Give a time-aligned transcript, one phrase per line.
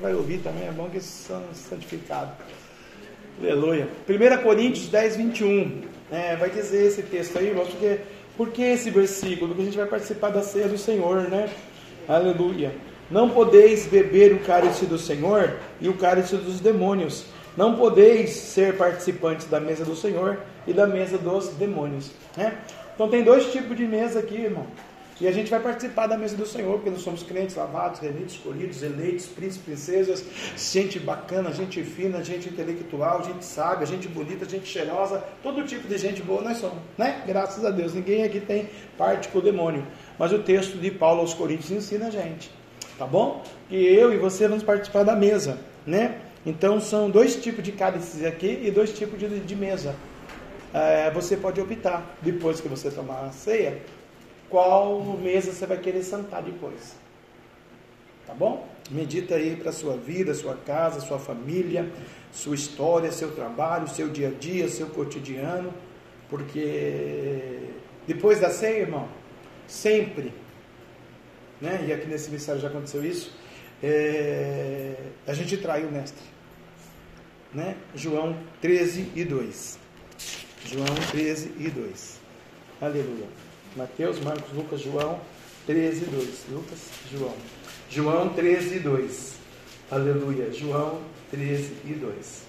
[0.00, 2.34] vai ouvir também, é bom que são santificados.
[3.38, 3.88] Aleluia.
[4.08, 5.82] 1 Coríntios 10, 21.
[6.10, 8.00] É, vai dizer esse texto aí, porque,
[8.36, 9.48] porque esse versículo?
[9.48, 11.50] Porque a gente vai participar da ceia do Senhor, né?
[12.08, 12.72] Aleluia.
[13.10, 17.26] Não podeis beber o cálice do Senhor e o cálice dos demônios.
[17.56, 22.10] Não podeis ser participantes da mesa do Senhor e da mesa dos demônios.
[22.36, 22.56] Né?
[22.94, 24.66] Então tem dois tipos de mesa aqui, irmão.
[25.18, 28.34] E a gente vai participar da mesa do Senhor, porque nós somos crentes, lavados, remidos,
[28.34, 30.24] escolhidos, eleitos, príncipes, princesas,
[30.56, 35.96] gente bacana, gente fina, gente intelectual, gente sábia, gente bonita, gente cheirosa, todo tipo de
[35.96, 37.22] gente boa nós somos, né?
[37.26, 37.94] Graças a Deus.
[37.94, 39.86] Ninguém aqui tem parte com o demônio.
[40.18, 42.50] Mas o texto de Paulo aos Coríntios ensina a gente,
[42.98, 43.42] tá bom?
[43.70, 46.20] Que eu e você vamos participar da mesa, né?
[46.44, 49.94] Então são dois tipos de cálices aqui e dois tipos de, de mesa.
[50.74, 53.80] É, você pode optar, depois que você tomar a ceia,
[54.48, 56.96] qual mesa você vai querer sentar depois.
[58.26, 58.68] Tá bom?
[58.90, 61.90] Medita aí para sua vida, sua casa, sua família,
[62.32, 65.72] sua história, seu trabalho, seu dia a dia, seu cotidiano,
[66.28, 67.70] porque
[68.06, 69.08] depois da ceia, irmão,
[69.66, 70.32] sempre,
[71.60, 71.84] né?
[71.88, 73.32] E aqui nesse mistério já aconteceu isso,
[73.82, 74.94] é,
[75.26, 76.22] a gente traiu o mestre,
[77.52, 77.76] né?
[77.94, 79.78] João 13 e 2.
[80.66, 82.20] João 13 e 2.
[82.80, 83.45] Aleluia.
[83.76, 85.20] Mateus, Marcos, Lucas, João
[85.66, 86.44] 13 e 2.
[86.50, 86.78] Lucas,
[87.12, 87.34] João.
[87.90, 89.34] João 13 e 2.
[89.90, 90.50] Aleluia.
[90.50, 92.46] João 13 e 2.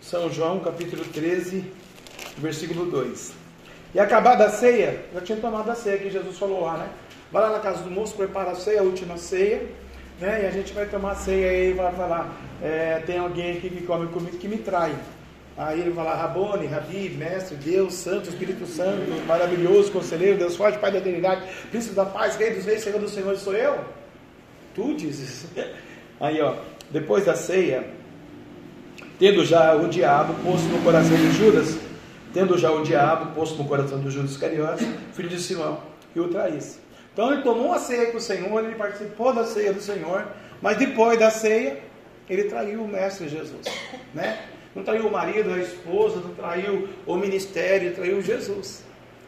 [0.00, 1.64] São João, capítulo 13,
[2.38, 3.32] versículo 2.
[3.94, 6.88] E acabada a ceia, já tinha tomado a ceia que Jesus falou lá, né?
[7.32, 9.68] Vai lá na casa do moço, prepara a ceia, a última ceia,
[10.20, 10.44] né?
[10.44, 12.30] E a gente vai tomar a ceia e vai falar:
[12.62, 14.94] é, tem alguém aqui que come comigo que me trai.
[15.56, 20.92] Aí ele lá, Rabone, Rabi, Mestre, Deus, Santo, Espírito Santo, maravilhoso, Conselheiro, Deus forte, Pai
[20.92, 23.78] da eternidade, Príncipe da paz, Rei dos reis, Senhor dos senhores, sou eu?
[24.74, 25.46] Tu dizes.
[26.20, 26.56] Aí, ó,
[26.90, 27.88] depois da ceia,
[29.18, 31.78] tendo já o diabo posto no coração de Judas,
[32.34, 35.80] tendo já o diabo posto no coração de Judas Iscariotes, filho de Simão,
[36.12, 36.80] que o traísse.
[37.14, 40.26] Então ele tomou a ceia com o Senhor, ele participou da ceia do Senhor,
[40.60, 41.78] mas depois da ceia,
[42.28, 43.64] ele traiu o Mestre Jesus,
[44.12, 44.38] né?
[44.76, 48.84] Não traiu o marido, a esposa, não traiu o ministério, traiu Jesus.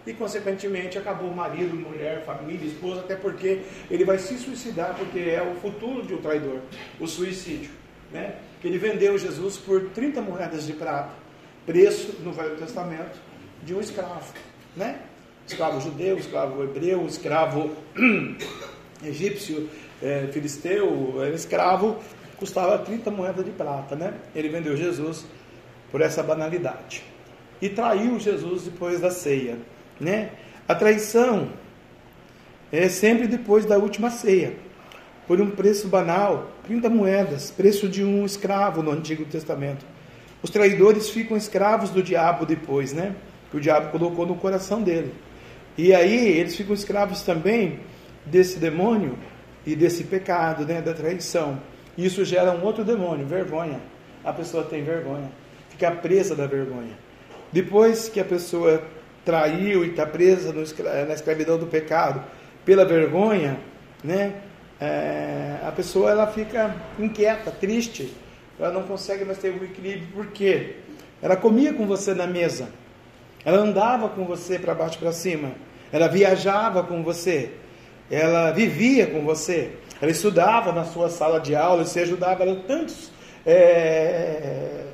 [0.06, 5.18] E, consequentemente, acabou o marido, mulher, família, esposa, até porque ele vai se suicidar, porque
[5.18, 6.60] é o futuro de um traidor,
[7.00, 7.70] o suicídio.
[8.12, 8.34] Né?
[8.62, 11.12] Ele vendeu Jesus por 30 moedas de prata,
[11.64, 13.18] preço no Velho Testamento
[13.62, 14.34] de um escravo.
[14.76, 15.00] Né?
[15.46, 17.70] Escravo judeu, escravo hebreu, escravo
[19.02, 19.70] egípcio,
[20.02, 21.96] é, filisteu, era escravo,
[22.36, 23.96] custava 30 moedas de prata.
[23.96, 24.12] Né?
[24.34, 25.24] Ele vendeu Jesus
[25.90, 27.02] por essa banalidade.
[27.60, 29.58] E traiu Jesus depois da ceia,
[30.00, 30.30] né?
[30.66, 31.48] A traição
[32.70, 34.54] é sempre depois da última ceia,
[35.26, 39.84] por um preço banal, 30 moedas, preço de um escravo no Antigo Testamento.
[40.42, 43.14] Os traidores ficam escravos do diabo depois, né?
[43.50, 45.12] Que o diabo colocou no coração dele.
[45.76, 47.80] E aí eles ficam escravos também
[48.24, 49.18] desse demônio
[49.66, 51.60] e desse pecado, né, da traição.
[51.96, 53.80] Isso gera um outro demônio, vergonha.
[54.24, 55.30] A pessoa tem vergonha
[55.78, 56.98] ficar presa da vergonha.
[57.52, 58.82] Depois que a pessoa
[59.24, 62.20] traiu e está presa na escravidão do pecado
[62.64, 63.56] pela vergonha,
[64.02, 64.34] né?
[64.80, 68.12] É, a pessoa ela fica inquieta, triste,
[68.58, 70.76] ela não consegue mais ter o equilíbrio, por quê?
[71.22, 72.68] Ela comia com você na mesa,
[73.44, 75.52] ela andava com você para baixo e para cima,
[75.92, 77.52] ela viajava com você,
[78.10, 83.10] ela vivia com você, ela estudava na sua sala de aula, você ajudava ela tantos
[83.44, 84.84] é,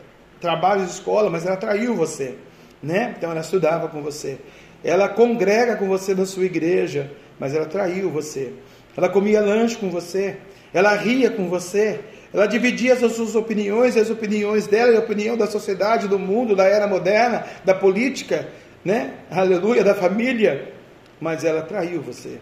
[0.44, 2.34] trabalho de escola, mas ela traiu você,
[2.82, 3.14] né?
[3.16, 4.38] Então ela estudava com você.
[4.82, 8.52] Ela congrega com você na sua igreja, mas ela traiu você.
[8.94, 10.36] Ela comia lanche com você,
[10.72, 12.00] ela ria com você,
[12.32, 16.54] ela dividia as suas opiniões, as opiniões dela e a opinião da sociedade, do mundo,
[16.54, 18.48] da era moderna, da política,
[18.84, 19.14] né?
[19.30, 20.72] Aleluia, da família,
[21.20, 22.38] mas ela traiu você.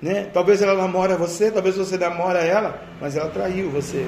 [0.00, 0.28] Né?
[0.32, 4.06] Talvez ela namora você, talvez você namora ela, mas ela traiu você.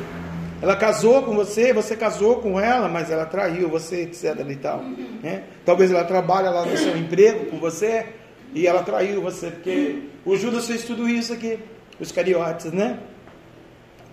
[0.65, 4.35] Ela casou com você, você casou com ela, mas ela traiu você, etc.
[4.49, 4.83] e tal.
[5.23, 5.45] Né?
[5.63, 8.07] Talvez ela trabalhe lá no seu emprego com você
[8.55, 11.59] e ela traiu você, porque o Judas fez tudo isso aqui,
[12.01, 12.99] os cariotes, né?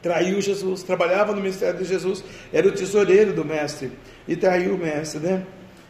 [0.02, 2.22] Traiu Jesus, trabalhava no ministério de Jesus,
[2.52, 3.90] era o tesoureiro do mestre
[4.28, 5.46] e traiu o mestre, né?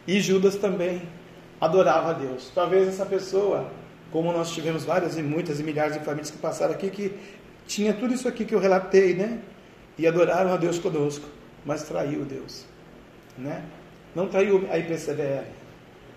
[0.06, 1.02] E Judas também
[1.60, 2.52] adorava a Deus.
[2.54, 3.68] Talvez essa pessoa,
[4.12, 7.12] como nós tivemos várias e muitas e milhares de famílias que passaram aqui, que
[7.66, 9.40] tinha tudo isso aqui que eu relatei, né?
[9.98, 11.26] E adoraram a Deus conosco,
[11.64, 12.64] mas traiu Deus,
[13.36, 13.64] né?
[14.14, 15.46] Não traiu a IPCBR,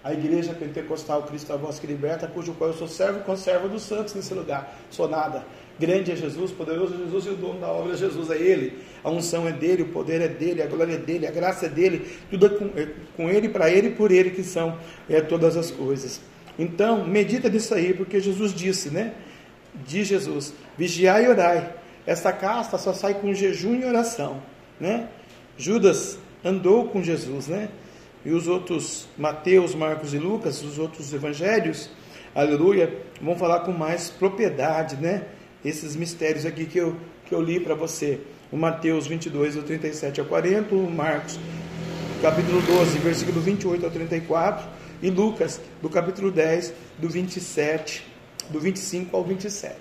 [0.04, 3.68] a igreja pentecostal Cristo a voz que liberta, cujo qual eu sou servo e conservo
[3.68, 4.78] dos santos nesse lugar.
[4.92, 5.46] Sou nada.
[5.80, 8.82] Grande é Jesus, poderoso é Jesus e o dono da obra é Jesus, é Ele.
[9.04, 11.70] A unção é dele, o poder é dele, a glória é dele, a graça é
[11.70, 14.78] dele, tudo é com, é com ele, para ele e por ele que são
[15.10, 16.22] é, todas as coisas.
[16.58, 19.14] Então, medita nisso aí, porque Jesus disse, né?
[19.86, 21.74] Diz Jesus: vigiai e orai.
[22.06, 24.42] Essa casta só sai com jejum e oração,
[24.80, 25.10] né?
[25.58, 27.70] Judas andou com Jesus, né?
[28.24, 31.90] E os outros, Mateus, Marcos e Lucas, os outros evangelhos,
[32.34, 35.26] aleluia, vão falar com mais propriedade, né?
[35.64, 38.20] Esses mistérios aqui que eu, que eu li para você.
[38.52, 41.40] O Mateus 22, do 37 ao 40, o Marcos,
[42.22, 44.68] capítulo 12, versículo 28 ao 34,
[45.02, 48.06] e Lucas, do capítulo 10, do 27,
[48.50, 49.76] do 25 ao 27,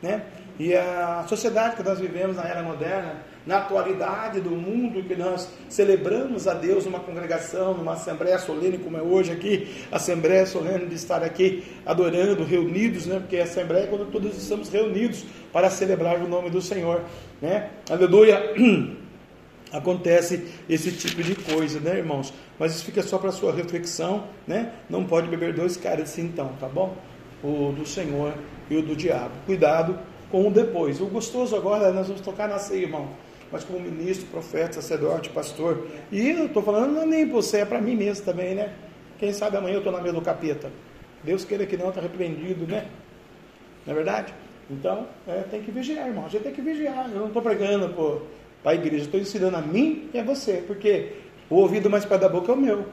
[0.00, 0.22] né?
[0.58, 5.48] E a sociedade que nós vivemos na era moderna, na atualidade do mundo que nós
[5.68, 10.94] celebramos a Deus numa congregação, numa assembleia solene como é hoje aqui, assembleia solene de
[10.94, 13.18] estar aqui adorando, reunidos, né?
[13.18, 17.02] Porque a assembleia é quando todos estamos reunidos para celebrar o nome do Senhor,
[17.42, 17.70] né?
[17.90, 18.54] Aleluia.
[19.72, 22.32] Acontece esse tipo de coisa, né, irmãos?
[22.60, 24.70] Mas isso fica só para sua reflexão, né?
[24.88, 26.96] Não pode beber dois caras assim então, tá bom?
[27.42, 28.34] O do Senhor
[28.70, 29.32] e o do diabo.
[29.44, 29.98] Cuidado
[30.34, 31.00] com o depois.
[31.00, 33.08] O gostoso agora, nós vamos tocar na ceia, irmão.
[33.52, 35.86] Mas como ministro, profeta, sacerdote, pastor.
[36.10, 38.72] E eu estou falando não é nem você, é para mim mesmo também, né?
[39.16, 40.72] Quem sabe amanhã eu estou na mesa do capeta.
[41.22, 42.88] Deus queira que não, está repreendido, né?
[43.86, 44.34] Não é verdade?
[44.68, 46.26] Então, é, tem que vigiar, irmão.
[46.26, 47.08] A gente tem que vigiar.
[47.12, 47.88] Eu não estou pregando
[48.60, 50.64] para a igreja, estou ensinando a mim e a você.
[50.66, 51.12] Porque
[51.48, 52.86] o ouvido mais perto da boca é o meu.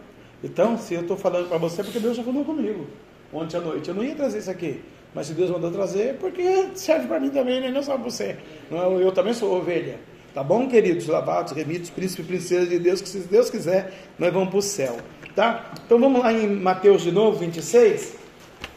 [0.43, 2.85] Então, se eu estou falando para você, é porque Deus já falou comigo
[3.33, 3.89] ontem à noite.
[3.89, 4.79] Eu não ia trazer isso aqui.
[5.13, 7.69] Mas se Deus mandou trazer, porque serve para mim também, né?
[7.69, 8.37] não só para você.
[8.69, 9.99] Não, eu também sou ovelha.
[10.33, 11.07] Tá bom, queridos?
[11.07, 14.61] Lavados, remidos, príncipes e princesas de Deus, que se Deus quiser, nós vamos para o
[14.61, 14.97] céu.
[15.35, 15.73] Tá?
[15.85, 18.15] Então vamos lá em Mateus de novo, 26.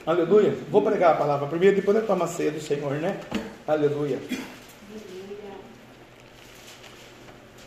[0.05, 0.55] Aleluia.
[0.71, 3.19] Vou pregar a palavra primeiro, depois eu tomo a ceia do Senhor, né?
[3.67, 4.19] Aleluia.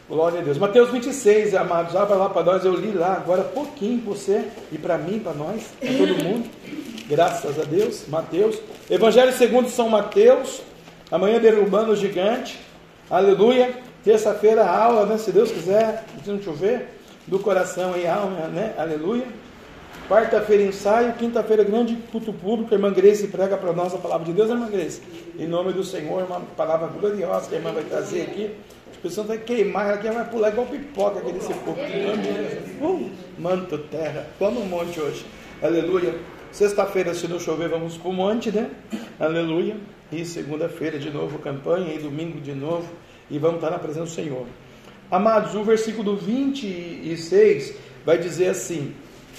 [0.10, 0.58] Glória a Deus.
[0.58, 2.64] Mateus 26, amados, abra lá para nós.
[2.64, 6.50] Eu li lá agora pouquinho para você e para mim, para nós, para todo mundo.
[7.08, 8.06] Graças a Deus.
[8.08, 8.58] Mateus.
[8.90, 10.62] Evangelho segundo São Mateus.
[11.10, 12.60] Amanhã derrubando o gigante.
[13.10, 13.74] Aleluia.
[14.04, 15.18] Terça-feira aula, né?
[15.18, 16.88] Se Deus quiser, se não chover,
[17.26, 18.74] do coração em alma, né?
[18.78, 19.26] Aleluia.
[20.08, 24.50] Quarta-feira ensaio, quinta-feira grande culto público, irmã Grace prega para nós a palavra de Deus,
[24.50, 25.02] irmã Grace.
[25.38, 28.52] Em nome do Senhor, uma palavra gloriosa que a irmã vai trazer aqui.
[28.90, 31.84] As pessoas vão queimar, ela vai pular igual pipoca aquele sepulcro.
[32.82, 34.28] Uh, manto, terra.
[34.40, 35.26] Vamos no monte hoje.
[35.62, 36.16] Aleluia.
[36.58, 38.72] Sexta-feira, se não chover, vamos para o monte, né?
[39.20, 39.78] Aleluia.
[40.12, 41.94] E segunda-feira, de novo, campanha.
[41.94, 42.90] E domingo, de novo.
[43.30, 44.48] E vamos estar na presença do Senhor.
[45.12, 48.96] Amados, o versículo 26 vai dizer assim: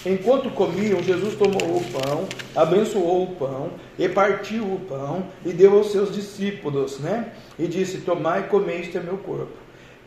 [0.06, 5.76] Enquanto comiam, Jesus tomou o pão, abençoou o pão, e partiu o pão, e deu
[5.76, 7.32] aos seus discípulos, né?
[7.59, 9.56] E disse: Tomai e comei, este é meu corpo.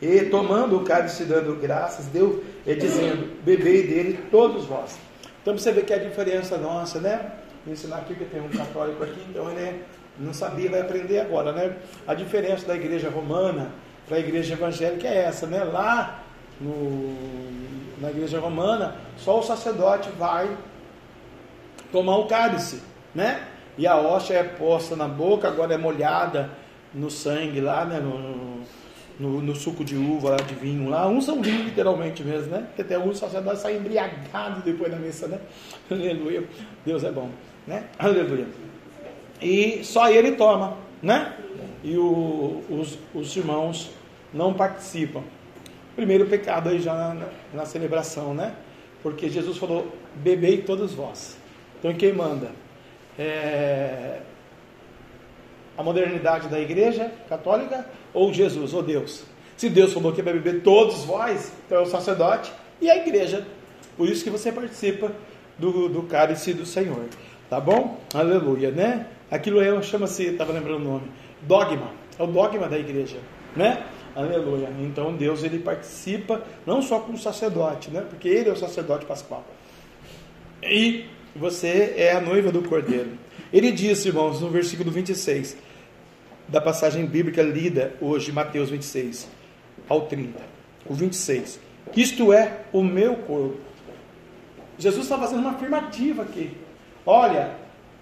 [0.02, 5.11] E tomando o cálice, dando graças, deu, e dizendo: Bebei dele todos vós.
[5.42, 7.32] Então você vê que é a diferença nossa, né?
[7.66, 9.84] Ensinar aqui que tem um católico aqui, então ele
[10.20, 11.76] não sabia, vai aprender agora, né?
[12.08, 13.72] A diferença da igreja romana
[14.08, 15.64] para a igreja evangélica é essa, né?
[15.64, 16.24] Lá
[16.60, 17.16] no,
[18.00, 20.50] na igreja romana, só o sacerdote vai
[21.92, 22.82] tomar o cálice,
[23.14, 23.48] né?
[23.78, 26.50] E a hóstia é posta na boca, agora é molhada
[26.94, 28.00] no sangue lá, né?
[28.00, 28.62] No,
[29.20, 31.08] no, no, suco de uva, lá, de vinho lá.
[31.08, 32.66] Uns são vinho literalmente mesmo, né?
[32.68, 35.40] Porque até um sacerdote sai embriagado depois da missa, né?
[35.90, 36.44] Aleluia.
[36.86, 37.30] Deus é bom,
[37.68, 37.86] né?
[38.00, 38.48] Aleluia.
[39.42, 41.34] E só ele toma, né?
[41.84, 43.92] E o, os, os irmãos
[44.34, 45.24] não participam.
[45.96, 48.54] Primeiro pecado aí já na, na celebração, né?
[49.04, 51.38] Porque Jesus falou: bebei todos vós.
[51.80, 52.52] Então quem manda?
[53.18, 54.22] É,
[55.78, 59.24] a modernidade da igreja católica ou Jesus, ou Deus?
[59.58, 62.52] Se Deus falou que vai beber todos vós, então é o sacerdote
[62.82, 63.46] e a igreja.
[63.96, 65.12] Por isso que você participa
[65.58, 67.06] do, do cálice do Senhor.
[67.50, 68.00] Tá bom?
[68.14, 69.08] Aleluia, né?
[69.30, 71.12] Aquilo é, chama-se, estava lembrando o nome,
[71.42, 71.92] dogma.
[72.18, 73.18] É o dogma da igreja,
[73.56, 73.84] né?
[74.16, 74.70] Aleluia.
[74.80, 78.06] Então Deus ele participa não só com o sacerdote, né?
[78.10, 79.46] Porque ele é o sacerdote pascual.
[80.64, 83.12] E você é a noiva do Cordeiro.
[83.52, 85.58] Ele disse, irmãos, no versículo 26
[86.48, 89.28] da passagem bíblica lida hoje, Mateus 26
[89.88, 90.40] ao 30,
[90.86, 91.60] o 26.
[91.96, 93.60] Isto é o meu corpo.
[94.78, 96.56] Jesus está fazendo uma afirmativa aqui.
[97.06, 97.56] Olha,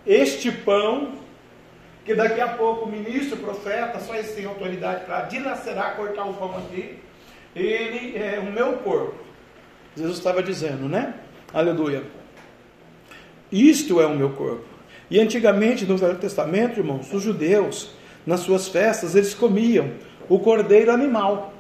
[0.06, 1.14] este pão,
[2.06, 6.26] que daqui a pouco o ministro, o profeta, só esse tem autoridade para dilacerar, cortar
[6.26, 6.98] o pão aqui,
[7.56, 9.16] ele é o meu corpo.
[9.96, 11.16] Jesus estava dizendo, né?
[11.52, 12.04] Aleluia.
[13.52, 14.69] Isto é o meu corpo.
[15.10, 17.92] E antigamente, no Velho Testamento, irmãos, os judeus,
[18.26, 19.92] nas suas festas, eles comiam
[20.28, 21.54] o cordeiro animal.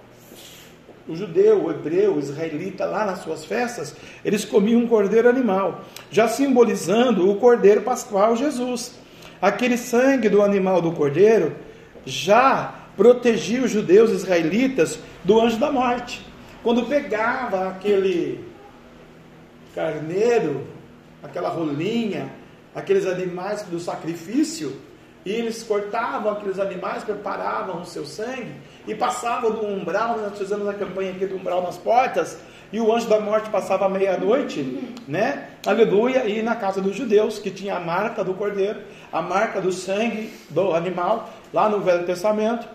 [1.07, 5.83] O judeu, o hebreu, o israelita, lá nas suas festas, eles comiam um cordeiro animal,
[6.11, 8.93] já simbolizando o cordeiro pascual Jesus.
[9.41, 11.55] Aquele sangue do animal do cordeiro
[12.05, 16.23] já protegia os judeus israelitas do anjo da morte.
[16.61, 18.43] Quando pegava aquele
[19.73, 20.67] carneiro,
[21.23, 22.29] aquela rolinha,
[22.73, 24.79] aqueles animais do sacrifício,
[25.25, 28.53] e eles cortavam aqueles animais, preparavam o seu sangue
[28.87, 30.17] e passavam do umbral.
[30.17, 32.37] Nós fizemos a campanha aqui do umbral nas portas.
[32.71, 35.49] E o anjo da morte passava meia-noite, né?
[35.65, 36.25] Aleluia.
[36.25, 38.79] E na casa dos judeus, que tinha a marca do cordeiro,
[39.11, 42.67] a marca do sangue do animal, lá no Velho Testamento,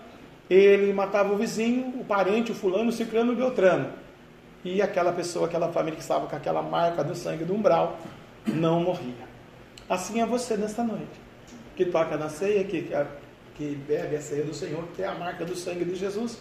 [0.50, 3.88] ele matava o vizinho, o parente, o fulano, o ciclano, o beltrano.
[4.64, 7.98] E aquela pessoa, aquela família que estava com aquela marca do sangue do umbral,
[8.46, 9.33] não morria.
[9.88, 11.24] Assim é você nesta noite
[11.76, 12.90] que toca na ceia, que,
[13.54, 16.38] que bebe a ceia do Senhor, que é a marca do sangue de Jesus.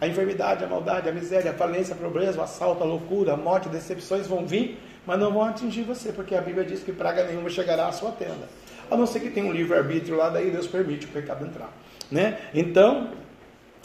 [0.00, 3.36] A enfermidade, a maldade, a miséria, a falência, a pobreza, o assalto, a loucura, a
[3.36, 7.24] morte, decepções vão vir, mas não vão atingir você, porque a Bíblia diz que praga
[7.24, 8.48] nenhuma chegará à sua tenda.
[8.90, 11.72] A não ser que tenha um livre-arbítrio lá, daí Deus permite o pecado entrar.
[12.10, 12.38] Né?
[12.52, 13.10] Então,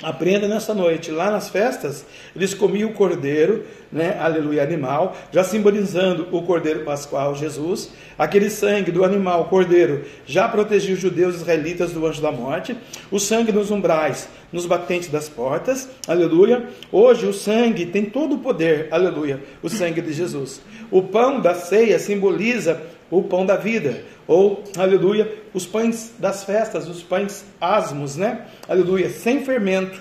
[0.03, 6.27] Aprenda nessa noite, lá nas festas, eles comiam o cordeiro, né, aleluia, animal, já simbolizando
[6.31, 7.89] o cordeiro pascual, Jesus.
[8.15, 12.77] Aquele sangue do animal, cordeiro, já protegia os judeus israelitas do anjo da morte.
[13.09, 16.67] O sangue nos umbrais, nos batentes das portas, aleluia.
[16.91, 20.61] Hoje o sangue tem todo o poder, aleluia, o sangue de Jesus.
[20.91, 26.87] O pão da ceia simboliza o pão da vida, ou, aleluia, os pães das festas,
[26.87, 28.45] os pães asmos, né?
[28.67, 29.99] Aleluia, sem fermento,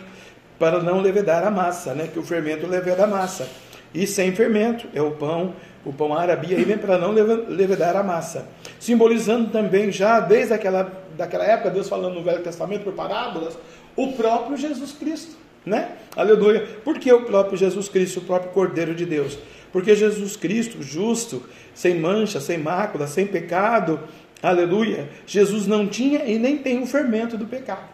[0.59, 2.09] para não levedar a massa, né?
[2.13, 3.49] Que o fermento leveda a massa.
[3.95, 8.03] E sem fermento é o pão, o pão árabe, aí vem para não levedar a
[8.03, 8.49] massa.
[8.81, 13.59] Simbolizando também, já desde aquela daquela época, Deus falando no Velho Testamento por parábolas,
[13.97, 15.93] o próprio Jesus Cristo, né?
[16.15, 16.67] Aleluia.
[16.85, 19.39] Por que o próprio Jesus Cristo, o próprio Cordeiro de Deus?
[19.73, 21.43] Porque Jesus Cristo, justo,
[21.77, 24.01] sem mancha, sem mácula, sem pecado,
[24.43, 27.91] aleluia, Jesus não tinha e nem tem o fermento do pecado.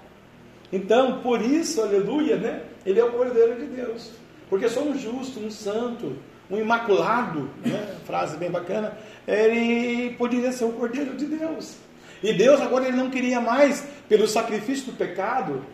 [0.73, 2.63] Então, por isso, aleluia, né?
[2.87, 4.13] Ele é o Cordeiro de Deus.
[4.49, 6.17] Porque um justo, um santo,
[6.49, 7.97] um imaculado, né?
[8.07, 8.97] frase bem bacana,
[9.27, 11.75] ele poderia ser o Cordeiro de Deus.
[12.23, 15.65] E Deus agora ele não queria mais, pelo sacrifício do pecado,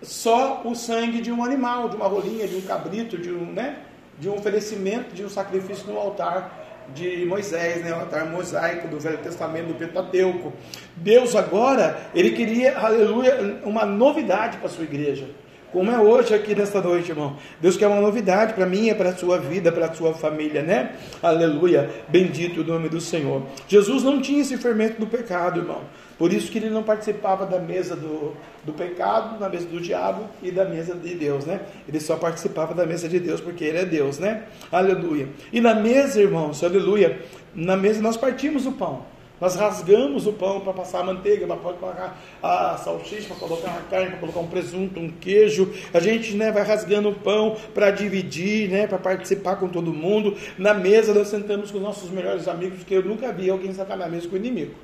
[0.00, 3.80] só o sangue de um animal, de uma rolinha, de um cabrito, de um, né?
[4.20, 8.98] de um oferecimento de um sacrifício no altar de Moisés, né, o altar mosaico do
[8.98, 10.52] Velho Testamento, do Pentateuco.
[10.96, 15.26] Deus agora, ele queria, aleluia, uma novidade para a sua igreja.
[15.72, 17.36] Como é hoje aqui nesta noite, irmão.
[17.60, 20.96] Deus quer uma novidade para mim, para a sua vida, para a sua família, né?
[21.22, 21.88] Aleluia.
[22.08, 23.44] Bendito o nome do Senhor.
[23.68, 25.82] Jesus não tinha esse fermento do pecado, irmão.
[26.20, 30.28] Por isso que ele não participava da mesa do, do pecado, da mesa do diabo
[30.42, 31.62] e da mesa de Deus, né?
[31.88, 34.42] Ele só participava da mesa de Deus porque ele é Deus, né?
[34.70, 35.30] Aleluia.
[35.50, 37.22] E na mesa, irmãos, aleluia,
[37.54, 39.02] na mesa nós partimos o pão.
[39.40, 43.80] Nós rasgamos o pão para passar a manteiga, para colocar a salsicha, para colocar a
[43.90, 45.72] carne, para colocar um presunto, um queijo.
[45.94, 50.36] A gente né, vai rasgando o pão para dividir, né, para participar com todo mundo.
[50.58, 53.96] Na mesa nós sentamos com os nossos melhores amigos, porque eu nunca vi alguém sentar
[53.96, 54.74] na mesa com o inimigo.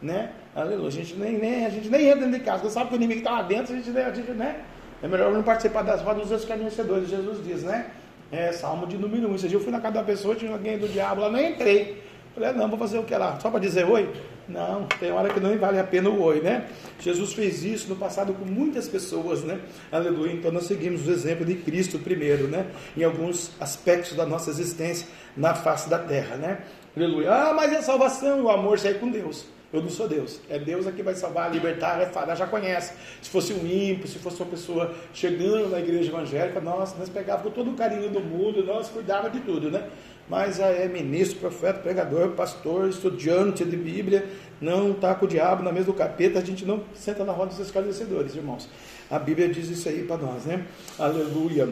[0.00, 0.30] Né?
[0.54, 0.88] Aleluia.
[0.88, 2.96] A gente nem, nem, a gente nem entra dentro de casa, porque sabe que o
[2.96, 4.60] inimigo está lá dentro, a gente, a gente né?
[5.02, 7.90] É melhor não participar das rodas dos escarnecedores, Jesus diz, né?
[8.30, 9.34] É, Salmo de número 1.
[9.36, 12.02] Esse eu fui na casa da pessoa, tinha alguém do diabo lá, nem entrei.
[12.34, 13.38] Falei, ah, não, vou fazer o que lá?
[13.40, 14.12] Só para dizer oi?
[14.48, 16.68] Não, tem hora que não vale a pena o oi, né?
[17.00, 19.60] Jesus fez isso no passado com muitas pessoas, né?
[19.90, 20.32] Aleluia.
[20.32, 22.66] Então nós seguimos o exemplo de Cristo primeiro, né?
[22.96, 26.58] Em alguns aspectos da nossa existência na face da terra, né?
[26.96, 27.32] Aleluia.
[27.32, 29.46] Ah, mas é salvação, o amor sai com Deus.
[29.72, 30.40] Eu não sou Deus.
[30.48, 32.94] É Deus aqui vai salvar, libertar, é já conhece.
[33.20, 37.48] Se fosse um ímpio, se fosse uma pessoa chegando na igreja evangélica, nós, nós pegávamos
[37.48, 39.88] com todo o carinho do mundo, nós cuidávamos de tudo, né?
[40.28, 44.26] mas é ministro, profeta, pregador, pastor, estudante de Bíblia,
[44.60, 47.50] não está com o diabo na mesa do capeta, a gente não senta na roda
[47.50, 48.68] dos esclarecedores, irmãos.
[49.10, 50.66] A Bíblia diz isso aí para nós, né?
[50.98, 51.68] Aleluia.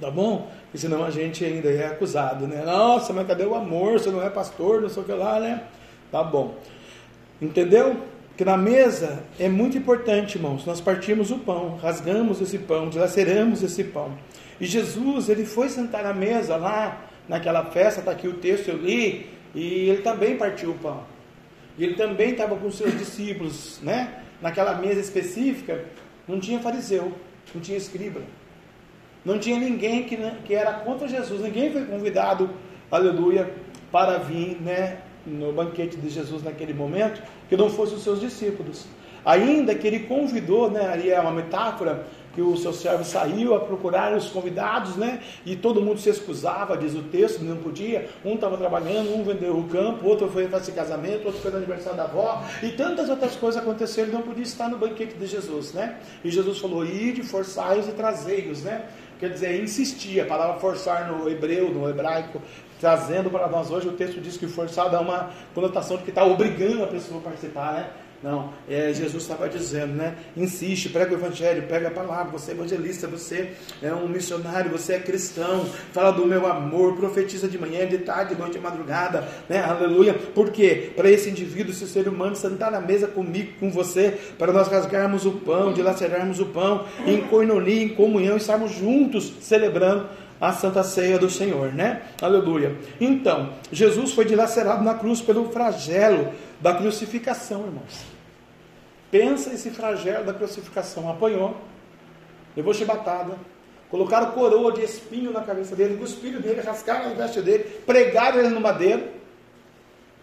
[0.00, 0.50] Tá bom?
[0.72, 2.62] E senão a gente ainda é acusado, né?
[2.64, 3.98] Nossa, mas cadê o amor?
[3.98, 5.64] Você não é pastor, não sei o que lá, né?
[6.10, 6.54] Tá bom.
[7.40, 7.96] Entendeu?
[8.36, 10.64] Que na mesa é muito importante, irmãos.
[10.64, 14.16] Nós partimos o pão, rasgamos esse pão, dilaceramos esse pão.
[14.60, 18.76] E Jesus, ele foi sentar na mesa lá naquela festa, está aqui o texto, eu
[18.76, 21.04] li, e ele também partiu o pão.
[21.76, 24.22] E ele também estava com seus discípulos, né?
[24.40, 25.84] Naquela mesa específica,
[26.26, 27.12] não tinha fariseu,
[27.54, 28.20] não tinha escriba,
[29.24, 32.50] não tinha ninguém que, que era contra Jesus, ninguém foi convidado,
[32.90, 33.52] aleluia,
[33.92, 34.98] para vir, né?
[35.28, 38.86] No banquete de Jesus naquele momento que não fossem os seus discípulos.
[39.24, 43.58] Ainda que ele convidou, né, ali é uma metáfora, que o seu servo saiu a
[43.58, 45.20] procurar os convidados, né?
[45.44, 48.08] E todo mundo se excusava, diz o texto, não podia.
[48.24, 51.96] Um estava trabalhando, um vendeu o campo, outro foi fazer casamento, outro foi no aniversário
[51.96, 55.96] da avó, e tantas outras coisas aconteceram, não podia estar no banquete de Jesus, né?
[56.22, 58.84] E Jesus falou: ide, forçai-os e trazei-os, né?
[59.18, 62.40] Quer dizer, insistia, a palavra forçar no hebreu, no hebraico,
[62.80, 66.24] trazendo para nós hoje, o texto diz que forçar dá uma conotação de que está
[66.24, 67.90] obrigando a pessoa a participar, né?
[68.20, 70.16] Não, é, Jesus estava dizendo, né?
[70.36, 74.94] Insiste, prega o evangelho, pega a palavra, você é evangelista, você é um missionário, você
[74.94, 79.28] é cristão, fala do meu amor, profetiza de manhã, de tarde, de noite, de madrugada,
[79.48, 79.60] né?
[79.60, 80.14] Aleluia.
[80.14, 80.90] Por quê?
[80.96, 85.24] Para esse indivíduo, esse ser humano, sentar na mesa comigo, com você, para nós rasgarmos
[85.24, 90.08] o pão, dilacerarmos o pão, em coinonia, em comunhão, estarmos juntos celebrando
[90.40, 92.02] a santa ceia do Senhor, né?
[92.20, 92.76] Aleluia.
[93.00, 98.06] Então, Jesus foi dilacerado na cruz pelo flagelo da crucificação, irmãos.
[99.10, 101.10] Pensa esse flagelo da crucificação.
[101.10, 101.56] Apanhou,
[102.56, 103.34] levou chibatada,
[103.90, 108.50] colocaram coroa de espinho na cabeça dele, cuspiram dele, rasgaram a veste dele, pregaram ele
[108.50, 109.17] no madeiro.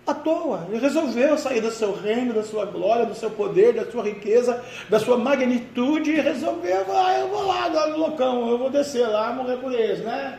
[0.05, 3.89] À toa, ele resolveu sair do seu reino, da sua glória, do seu poder, da
[3.89, 8.69] sua riqueza, da sua magnitude e resolveu, ah, eu vou lá no loucão, eu vou
[8.69, 10.37] descer lá morrer por eles, né?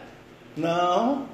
[0.57, 1.27] Não.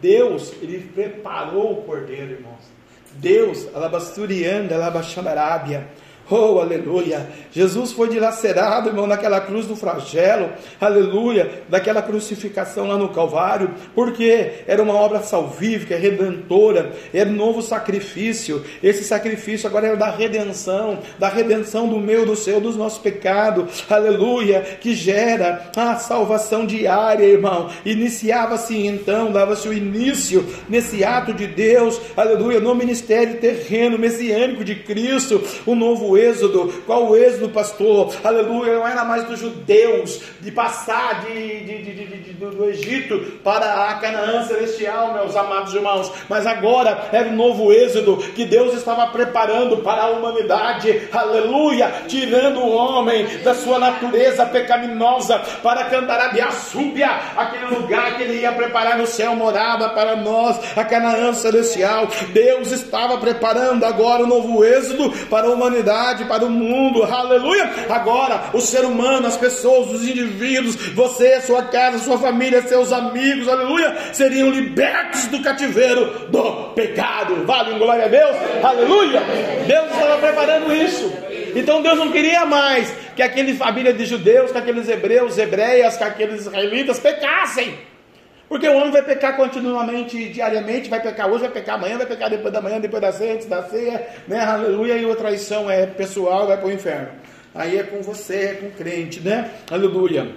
[0.00, 2.76] Deus, ele preparou o cordeiro, irmãos.
[3.12, 5.88] Deus, alabasturianda, alabaxandarábia
[6.28, 7.24] Oh, aleluia!
[7.52, 14.64] Jesus foi dilacerado, irmão, naquela cruz do flagelo, aleluia, daquela crucificação lá no Calvário, porque
[14.66, 18.64] era uma obra salvífica, redentora, era um novo sacrifício.
[18.82, 23.84] Esse sacrifício agora era da redenção, da redenção do meu, do seu, dos nossos pecados,
[23.88, 27.70] aleluia, que gera a salvação diária, irmão.
[27.84, 34.74] Iniciava-se então, dava-se o início nesse ato de Deus, aleluia, no ministério terreno, messiânico de
[34.74, 36.82] Cristo, o novo êxodo.
[36.86, 38.14] Qual o êxodo, pastor?
[38.22, 43.94] Aleluia, não era mais dos judeus de passar de, de, de, do Egito para a
[43.94, 46.12] Canaã celestial, meus amados irmãos.
[46.28, 51.08] Mas agora era um novo êxodo que Deus estava preparando para a humanidade.
[51.12, 58.40] Aleluia, tirando o homem da sua natureza pecaminosa para Cantarabiá, súbia, aquele lugar que ele
[58.40, 62.08] ia preparar no céu, morada para nós, a Canaã celestial.
[62.32, 65.86] Deus estava preparando agora o um novo êxodo para a humanidade
[66.24, 67.70] para o mundo, aleluia.
[67.88, 73.48] Agora, o ser humano, as pessoas, os indivíduos, você, sua casa, sua família, seus amigos,
[73.48, 77.44] aleluia, seriam libertos do cativeiro do pecado.
[77.44, 79.20] Vale, glória a Deus, aleluia.
[79.66, 81.12] Deus estava preparando isso.
[81.54, 86.04] Então Deus não queria mais que aquele família de judeus, que aqueles hebreus, hebreias, que
[86.04, 87.74] aqueles israelitas pecassem.
[88.48, 92.30] Porque o homem vai pecar continuamente, diariamente, vai pecar hoje, vai pecar amanhã, vai pecar
[92.30, 94.38] depois da manhã, depois da ceia, antes da ceia, né?
[94.38, 97.08] Aleluia, e a traição é pessoal, vai para o inferno.
[97.54, 99.50] Aí é com você, é com o crente, né?
[99.70, 100.30] Aleluia.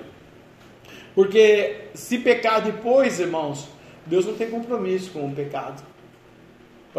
[1.13, 3.67] Porque se pecar depois, irmãos,
[4.06, 5.84] Deus não tem compromisso com o pecado.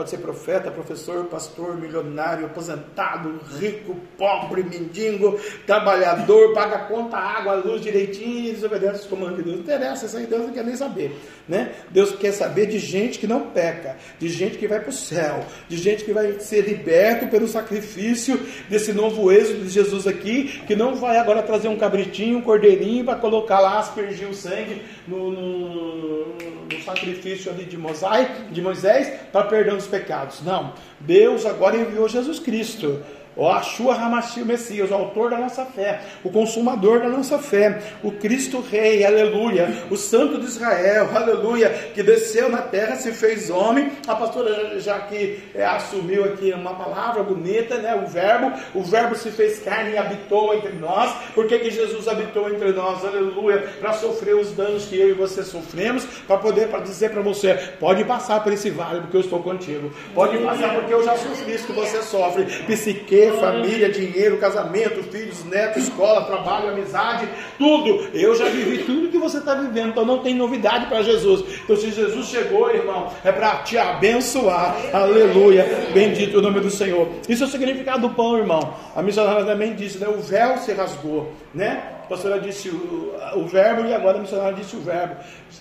[0.01, 7.83] Pode ser profeta, professor, pastor, milionário, aposentado, rico, pobre, mendigo, trabalhador, paga conta, água, luz
[7.83, 9.57] direitinho desobedece os comandos de Deus.
[9.57, 11.15] Não interessa, isso aí Deus não quer nem saber.
[11.47, 11.75] Né?
[11.91, 15.45] Deus quer saber de gente que não peca, de gente que vai para o céu,
[15.69, 20.75] de gente que vai ser liberto pelo sacrifício desse novo êxodo de Jesus aqui, que
[20.75, 25.31] não vai agora trazer um cabritinho, um cordeirinho para colocar lá, aspergir o sangue no,
[25.31, 30.41] no, no sacrifício ali de Moisés, de Moisés para perdão dos pecados.
[30.43, 30.73] Não.
[31.01, 33.03] Deus agora enviou Jesus Cristo
[33.37, 37.81] o Ashua Hamashi, o Messias, o autor da nossa fé, o consumador da nossa fé,
[38.03, 43.49] o Cristo Rei, aleluia, o Santo de Israel, aleluia, que desceu na terra, se fez
[43.49, 43.93] homem.
[44.07, 47.95] A pastora já que é, assumiu aqui uma palavra bonita, né?
[47.95, 51.15] O verbo, o verbo se fez carne e habitou entre nós.
[51.35, 53.05] Por que, que Jesus habitou entre nós?
[53.05, 57.23] Aleluia, para sofrer os danos que eu e você sofremos, para poder para dizer para
[57.23, 59.91] você, pode passar por esse vale, porque eu estou contigo.
[60.15, 62.45] Pode passar porque eu já sofri isso que você sofre.
[62.67, 67.29] Psique família, dinheiro, casamento, filhos, netos, escola, trabalho, amizade,
[67.59, 68.09] tudo.
[68.15, 71.45] Eu já vivi tudo que você está vivendo, então não tem novidade para Jesus.
[71.65, 74.77] Então, se Jesus chegou, irmão, é para te abençoar.
[74.93, 75.89] Aleluia.
[75.93, 77.09] Bendito o nome do Senhor.
[77.29, 78.75] Isso é o significado do pão, irmão.
[78.95, 80.09] A missionária também disse, né?
[80.09, 82.00] O véu se rasgou, né?
[82.11, 85.15] Pastora disse o, o verbo e agora a missionária disse o verbo.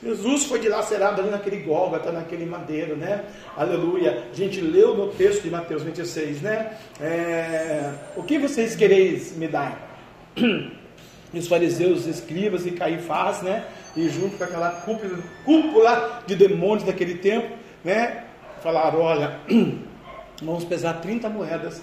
[0.04, 3.24] Jesus foi dilacerado ali naquele Gólgota, naquele madeiro, né?
[3.56, 4.24] Aleluia.
[4.32, 6.76] A gente leu no texto de Mateus 26, né?
[7.00, 9.96] É, o que vocês quereis me dar?
[11.32, 13.66] os fariseus, os escribas e Caifás, né?
[13.96, 18.24] E junto com aquela cúpula, cúpula de demônios daquele tempo, né?
[18.64, 19.40] Falaram, olha,
[20.42, 21.80] vamos pesar 30 moedas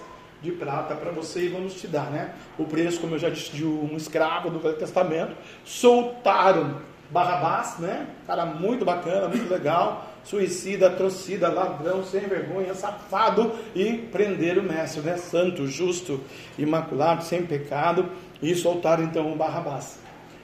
[0.47, 2.35] de prata para você e vamos te dar, né?
[2.57, 5.37] O preço, como eu já disse, de um escravo do Velho Testamento.
[5.65, 6.77] Soltaram
[7.11, 8.07] Barrabás, né?
[8.27, 10.07] Cara muito bacana, muito legal.
[10.25, 13.53] Suicida, atrocida, ladrão, sem vergonha, safado.
[13.75, 15.17] E prenderam o mestre, né?
[15.17, 16.21] Santo, justo,
[16.57, 18.09] imaculado, sem pecado.
[18.41, 19.99] E soltaram então o Barrabás.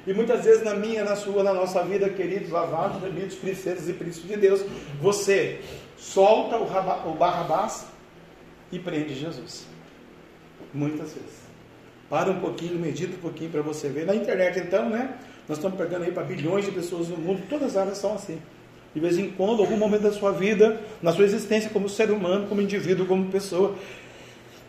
[0.05, 3.93] E muitas vezes na minha, na sua, na nossa vida, queridos, lavados, remidos, princesas e
[3.93, 4.65] príncipes de Deus,
[5.01, 5.61] você
[5.97, 7.87] solta o Barrabás
[8.73, 9.72] e prende Jesus.
[10.73, 11.43] Muitas vezes.
[12.09, 14.07] Para um pouquinho, medita um pouquinho para você ver.
[14.07, 15.17] Na internet, então, né?
[15.49, 18.41] Nós estamos pegando aí para bilhões de pessoas no mundo, todas as áreas são assim.
[18.95, 22.47] De vez em quando, algum momento da sua vida, na sua existência como ser humano,
[22.49, 23.75] como indivíduo, como pessoa,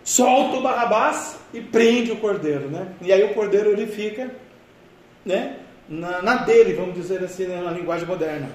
[0.03, 2.87] solta o Barrabás e prende o cordeiro, né?
[3.01, 4.31] E aí o cordeiro ele fica,
[5.25, 5.57] né?
[5.87, 7.61] Na, na dele, vamos dizer assim, né?
[7.61, 8.49] na linguagem moderna.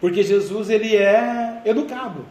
[0.00, 2.26] Porque Jesus ele é educado.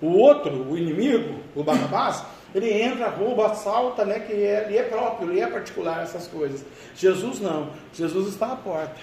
[0.00, 4.20] O outro, o inimigo, o Barrabás, ele entra, rouba, assalta, né?
[4.20, 6.64] Que é, ele é próprio, ele é particular, essas coisas.
[6.96, 7.70] Jesus não.
[7.92, 9.00] Jesus está à porta.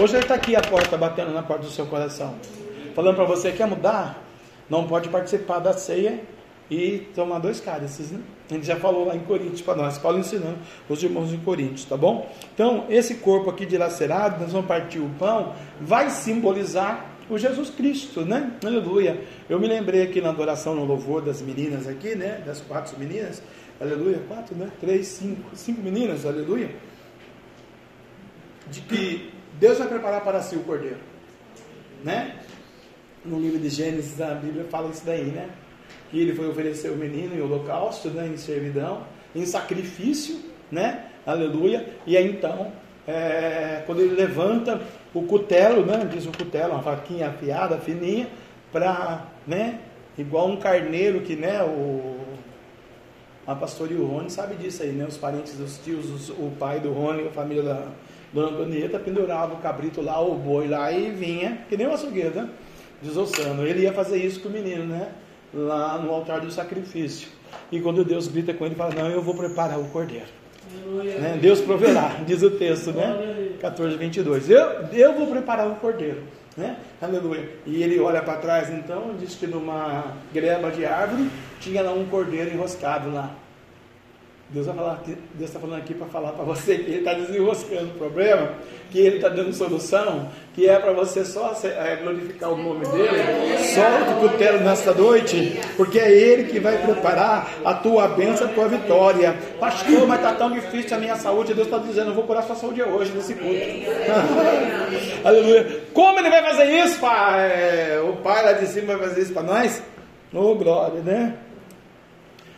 [0.00, 2.34] Hoje ele está aqui à porta, batendo na porta do seu coração.
[2.94, 4.22] Falando para você, quer mudar?
[4.68, 6.20] Não pode participar da ceia
[6.70, 8.20] e tomar dois cálices, né?
[8.48, 11.96] Gente já falou lá em Coríntios para nós, Paulo ensinando os irmãos em Coríntios, tá
[11.96, 12.30] bom?
[12.54, 18.22] Então, esse corpo aqui dilacerado, nós vamos partir o pão, vai simbolizar o Jesus Cristo,
[18.22, 18.52] né?
[18.64, 19.20] Aleluia.
[19.48, 22.42] Eu me lembrei aqui na adoração, no louvor das meninas aqui, né?
[22.44, 23.42] Das quatro meninas,
[23.80, 24.20] aleluia.
[24.28, 24.70] Quatro, né?
[24.80, 26.70] Três, cinco, cinco meninas, aleluia.
[28.70, 30.98] De que Deus vai preparar para si o cordeiro,
[32.02, 32.36] né?
[33.24, 35.48] No livro de Gênesis, a Bíblia fala isso daí, né?
[36.10, 38.26] Que ele foi oferecer o menino em holocausto, né?
[38.26, 40.38] Em servidão, em sacrifício,
[40.70, 41.06] né?
[41.26, 41.88] Aleluia.
[42.06, 42.72] E aí então
[43.06, 44.80] é, quando ele levanta
[45.14, 48.28] o cutelo, né, diz o cutelo, uma faquinha afiada, fininha,
[48.72, 49.78] para, né,
[50.18, 52.16] igual um carneiro que, né, o,
[53.46, 56.52] a pastor e o Rony sabe disso aí, né, os parentes, os tios, os, o
[56.58, 57.86] pai do Rony, a família da
[58.32, 62.34] Dona Antonieta, pendurava o cabrito lá, o boi lá e vinha, que nem o açougueiro,
[62.34, 62.50] né,
[63.00, 63.64] desossando.
[63.64, 65.12] Ele ia fazer isso com o menino, né,
[65.52, 67.28] lá no altar do sacrifício.
[67.70, 70.43] E quando Deus grita com ele, fala, não, eu vou preparar o cordeiro.
[71.20, 71.38] Né?
[71.40, 73.52] Deus proverá, diz o texto, né?
[73.60, 74.50] 14, 22.
[74.50, 76.22] Eu, eu vou preparar o cordeiro.
[76.56, 76.76] Né?
[77.02, 77.48] Aleluia.
[77.66, 81.28] E ele olha para trás então, diz que numa greba de árvore
[81.60, 83.34] tinha lá um cordeiro enroscado lá.
[84.50, 87.86] Deus vai falar, Deus está falando aqui para falar para você que Ele está desenroscando
[87.86, 88.52] o problema,
[88.90, 93.58] que Ele está dando solução, que é para você só é, glorificar o nome dele.
[93.74, 98.50] Solta o cutelo nesta noite, porque é Ele que vai preparar a tua bênção, a
[98.50, 99.34] tua vitória.
[99.58, 101.54] Pastor, mas está tão difícil a minha saúde.
[101.54, 103.48] Deus está dizendo, eu vou curar a sua saúde hoje nesse culto.
[105.24, 105.82] Aleluia.
[105.94, 107.98] Como Ele vai fazer isso, pai?
[108.00, 109.82] O Pai lá de cima vai fazer isso para nós?
[110.32, 111.34] Oh, glória, né?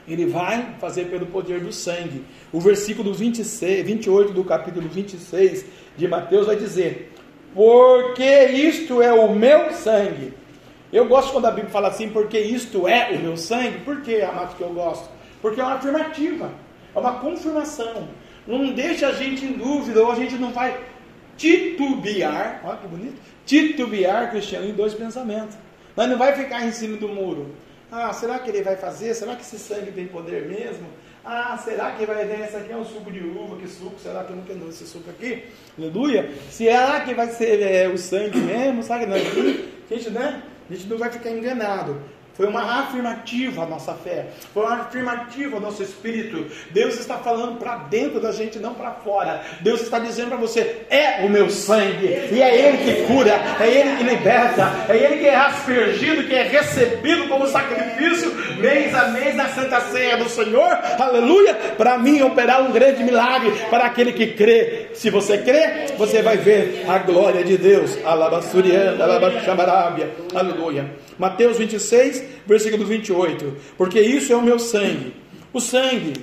[0.06, 2.24] Ele vai fazer pelo poder do sangue.
[2.52, 5.64] O versículo 26, 28 do capítulo 26
[5.96, 7.12] de Mateus vai dizer:
[7.54, 10.32] Porque isto é o meu sangue.
[10.92, 13.80] Eu gosto quando a Bíblia fala assim, porque isto é o meu sangue.
[13.80, 15.08] Por que, amados, que eu gosto?
[15.42, 16.50] Porque é uma afirmativa,
[16.94, 18.08] é uma confirmação.
[18.46, 20.78] Não deixa a gente em dúvida, ou a gente não vai
[21.36, 25.56] titubear, olha que bonito, titubear, Cristiano, em dois pensamentos.
[25.94, 27.50] Mas não vai ficar em cima do muro.
[27.90, 29.14] Ah, será que ele vai fazer?
[29.14, 30.86] Será que esse sangue tem poder mesmo?
[31.24, 32.40] Ah, será que vai ver?
[32.40, 33.98] Esse aqui é um suco de uva, que suco?
[34.00, 35.44] Será que eu nunca dou esse suco aqui?
[35.78, 36.30] Aleluia.
[36.50, 38.82] Será que vai ser é, o sangue mesmo?
[38.82, 39.06] Sabe?
[39.06, 40.42] Não, gente, né?
[40.68, 42.00] A gente não vai ficar enganado.
[42.36, 44.26] Foi uma afirmativa a nossa fé.
[44.52, 46.46] Foi uma afirmativa ao nosso espírito.
[46.70, 49.40] Deus está falando para dentro da gente, não para fora.
[49.62, 52.06] Deus está dizendo para você: é o meu sangue.
[52.30, 56.34] E é Ele que cura, é Ele que liberta, é Ele que é aspergido, que
[56.34, 60.78] é recebido como sacrifício mês a mês na Santa Ceia do Senhor.
[60.98, 61.54] Aleluia.
[61.76, 64.88] Para mim operar um grande milagre para aquele que crê.
[64.94, 67.96] Se você crê, você vai ver a glória de Deus.
[68.04, 70.10] Alabassuriana, alabaxabarábia.
[70.34, 70.90] Aleluia.
[71.18, 73.56] Mateus 26, versículo 28.
[73.76, 75.14] Porque isso é o meu sangue.
[75.52, 76.14] O sangue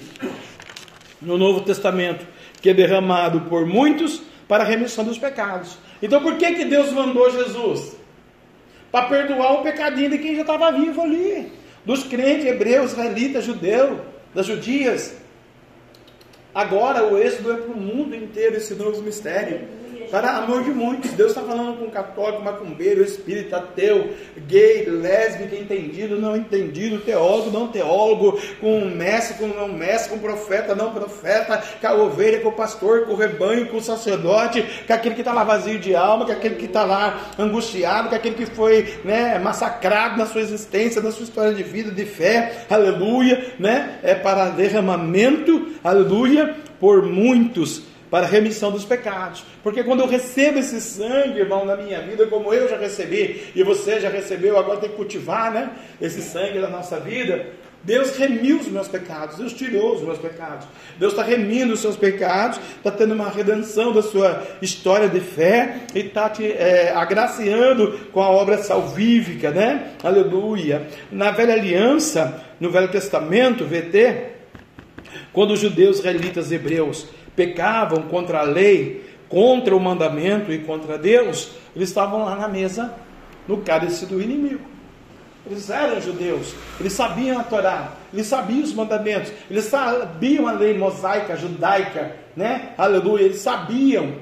[1.22, 2.26] no Novo Testamento
[2.64, 5.78] que é derramado por muitos para a remissão dos pecados.
[6.02, 7.98] Então por que, que Deus mandou Jesus?
[8.90, 11.52] Para perdoar o pecadinho de quem já estava vivo ali.
[11.84, 14.00] Dos crentes, hebreus, israelitas, judeus,
[14.34, 15.14] das judias.
[16.56, 19.68] Agora o êxodo é para o mundo inteiro esse novo mistério.
[20.14, 21.10] Para amor de muitos.
[21.14, 24.14] Deus está falando com católico, macumbeiro, espírita, ateu,
[24.46, 30.76] gay, lésbica, entendido, não entendido, teólogo, não teólogo, com mestre, com não mestre, com profeta,
[30.76, 34.94] não profeta, com a ovelha, com o pastor, com o rebanho, com o sacerdote, com
[34.94, 38.36] aquele que está lá vazio de alma, com aquele que está lá angustiado, com aquele
[38.36, 43.56] que foi né, massacrado na sua existência, na sua história de vida, de fé, aleluia,
[43.58, 43.98] né?
[44.04, 49.44] É para derramamento, aleluia, por muitos para a remissão dos pecados.
[49.64, 53.64] Porque quando eu recebo esse sangue, irmão, na minha vida, como eu já recebi, e
[53.64, 55.72] você já recebeu, agora tem que cultivar, né?
[56.00, 57.48] Esse sangue na nossa vida.
[57.84, 60.68] Deus remiu os meus pecados, Deus tirou os meus pecados.
[61.00, 65.80] Deus está remindo os seus pecados, está tendo uma redenção da sua história de fé
[65.96, 69.94] e está te é, agraciando com a obra salvífica, né?
[70.04, 70.86] Aleluia.
[71.12, 74.34] Na velha aliança, no Velho Testamento, VT,
[75.34, 81.52] quando os judeus, israelitas, hebreus pecavam contra a lei, contra o mandamento e contra Deus,
[81.76, 82.94] eles estavam lá na mesa,
[83.48, 84.74] no cálice do inimigo.
[85.46, 90.78] Eles eram judeus, eles sabiam a Torá, eles sabiam os mandamentos, eles sabiam a lei
[90.78, 92.70] mosaica, judaica, né?
[92.78, 94.14] Aleluia, eles sabiam,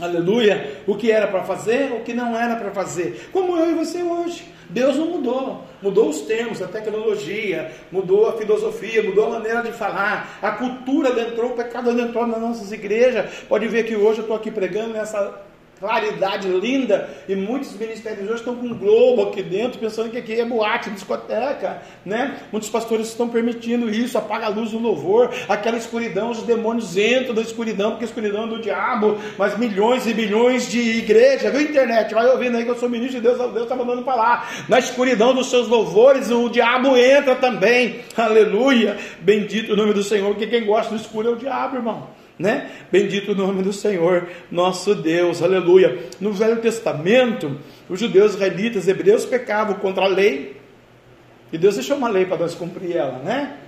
[0.00, 3.74] aleluia, o que era para fazer, o que não era para fazer, como eu e
[3.74, 4.44] você hoje.
[4.70, 9.72] Deus não mudou, mudou os termos, a tecnologia, mudou a filosofia, mudou a maneira de
[9.72, 13.30] falar, a cultura adentrou, o pecado adentrou nas nossas igrejas.
[13.48, 15.49] Pode ver que hoje eu estou aqui pregando nessa
[15.80, 20.38] claridade linda, e muitos ministérios hoje estão com um globo aqui dentro, pensando que aqui
[20.38, 22.38] é boate, discoteca, né?
[22.52, 27.34] Muitos pastores estão permitindo isso, apaga a luz do louvor, aquela escuridão, os demônios entram
[27.34, 31.62] da escuridão, porque a escuridão é do diabo, mas milhões e milhões de igrejas, viu
[31.62, 34.78] internet, vai ouvindo aí que eu sou ministro de Deus, Deus está mandando falar, na
[34.78, 40.46] escuridão dos seus louvores, o diabo entra também, aleluia, bendito o nome do Senhor, porque
[40.46, 42.70] quem gosta do escuro é o diabo, irmão né?
[42.90, 46.06] Bendito o nome do Senhor, nosso Deus, aleluia.
[46.18, 50.56] No Velho Testamento, os judeus, israelitas, hebreus pecavam contra a lei,
[51.52, 53.58] e Deus deixou uma lei para nós cumprir ela, né?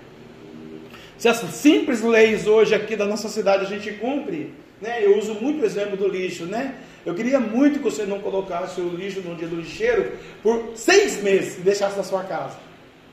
[1.18, 5.04] Se essas simples leis hoje aqui da nossa cidade a gente cumpre, né?
[5.04, 6.74] Eu uso muito o exemplo do lixo, né?
[7.04, 11.22] Eu queria muito que você não colocasse o lixo no dia do lixeiro por seis
[11.22, 12.56] meses e deixasse na sua casa.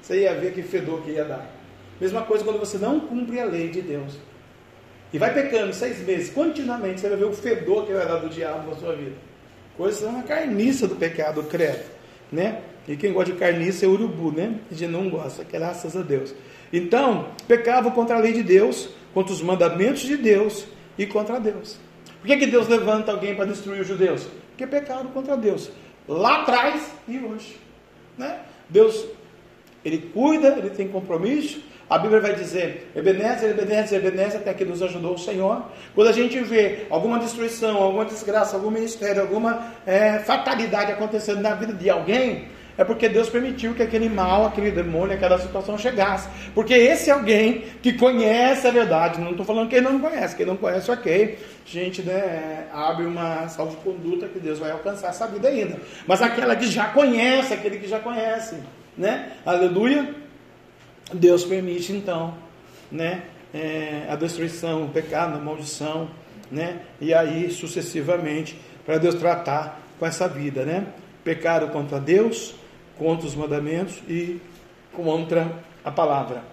[0.01, 1.53] Você ia ver que fedor que ia dar.
[1.99, 4.28] Mesma coisa quando você não cumpre a lei de Deus.
[5.11, 8.29] E vai pecando seis meses, continuamente, você vai ver o fedor que vai dar do
[8.29, 9.15] diabo na sua vida.
[9.75, 11.83] Coisa é uma carniça do pecado, credo.
[12.31, 12.61] Né?
[12.87, 14.55] E quem gosta de carniça é urubu, né?
[14.69, 16.33] A gente não gosta, graças a Deus.
[16.71, 20.65] Então, pecava contra a lei de Deus, contra os mandamentos de Deus
[20.97, 21.79] e contra Deus.
[22.19, 24.27] Por que, que Deus levanta alguém para destruir os judeus?
[24.49, 25.71] Porque pecaram contra Deus.
[26.07, 27.57] Lá atrás e hoje.
[28.17, 28.39] Né?
[28.67, 29.05] Deus,
[29.83, 34.82] Ele cuida, Ele tem compromisso, a Bíblia vai dizer, Ebenezer, Ebenezer, Ebenezer, até que nos
[34.84, 35.63] ajudou o Senhor.
[35.95, 41.56] Quando a gente vê alguma destruição, alguma desgraça, algum ministério, alguma é, fatalidade acontecendo na
[41.56, 42.47] vida de alguém,
[42.78, 46.30] é porque Deus permitiu que aquele mal, aquele demônio, aquela situação chegasse.
[46.56, 50.45] Porque esse alguém que conhece a verdade, não estou falando que ele não conhece, quem
[50.45, 51.39] não conhece, ok.
[51.65, 55.78] Gente, né, abre uma salva de conduta que Deus vai alcançar essa vida ainda.
[56.08, 58.56] Mas aquela que já conhece, aquele que já conhece,
[58.97, 59.34] né?
[59.45, 60.28] Aleluia.
[61.13, 62.33] Deus permite então,
[62.91, 66.09] né, é, a destruição, o pecado, a maldição,
[66.51, 70.87] né, e aí sucessivamente para Deus tratar com essa vida, né,
[71.23, 72.53] pecado contra Deus,
[72.97, 74.39] contra os mandamentos e
[74.93, 75.51] contra
[75.83, 76.43] a palavra.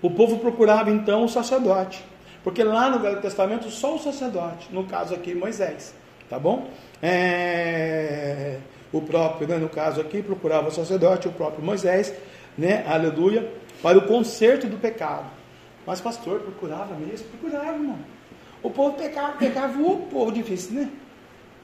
[0.00, 2.02] O povo procurava então o sacerdote,
[2.42, 5.94] porque lá no Velho Testamento só o sacerdote, no caso aqui Moisés,
[6.28, 6.70] tá bom?
[7.02, 8.58] É,
[8.92, 12.14] o próprio, né, no caso aqui, procurava o sacerdote, o próprio Moisés,
[12.56, 12.84] né?
[12.86, 15.26] Aleluia, para o conserto do pecado.
[15.86, 17.28] Mas pastor, procurava mesmo?
[17.28, 17.98] Procurava, irmão.
[18.62, 20.90] O povo pecava, pecava, o povo difícil, né?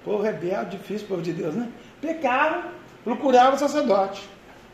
[0.01, 1.69] O povo rebelde, difícil, povo de Deus, né?
[2.01, 2.65] Pecaram,
[3.05, 4.29] procurava o sacerdote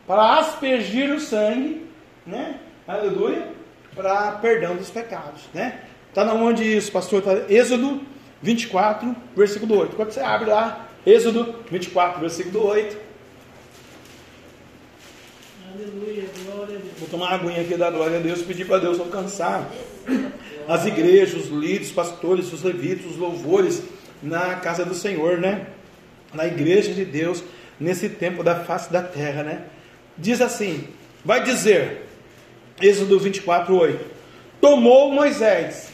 [0.07, 1.89] para aspergir o sangue,
[2.25, 2.59] né?
[2.87, 3.47] Aleluia,
[3.95, 5.81] para perdão dos pecados, né?
[6.09, 7.21] Está na onde isso, pastor?
[7.21, 8.01] Tá, Êxodo
[8.41, 9.95] 24, versículo 8.
[9.95, 12.97] Quando você abre lá, Êxodo 24, versículo 8.
[15.75, 19.71] Vou tomar uma aguinha aqui da glória a Deus, pedir para Deus alcançar
[20.67, 23.81] as igrejas, os líderes, os pastores, os levitas, os louvores
[24.21, 25.65] na casa do Senhor, né?
[26.31, 27.43] Na igreja de Deus,
[27.79, 29.63] nesse tempo da face da terra, né?
[30.15, 30.89] Diz assim:
[31.25, 32.03] vai dizer,
[32.79, 34.05] Êxodo 24, 8:
[34.61, 35.89] Tomou Moisés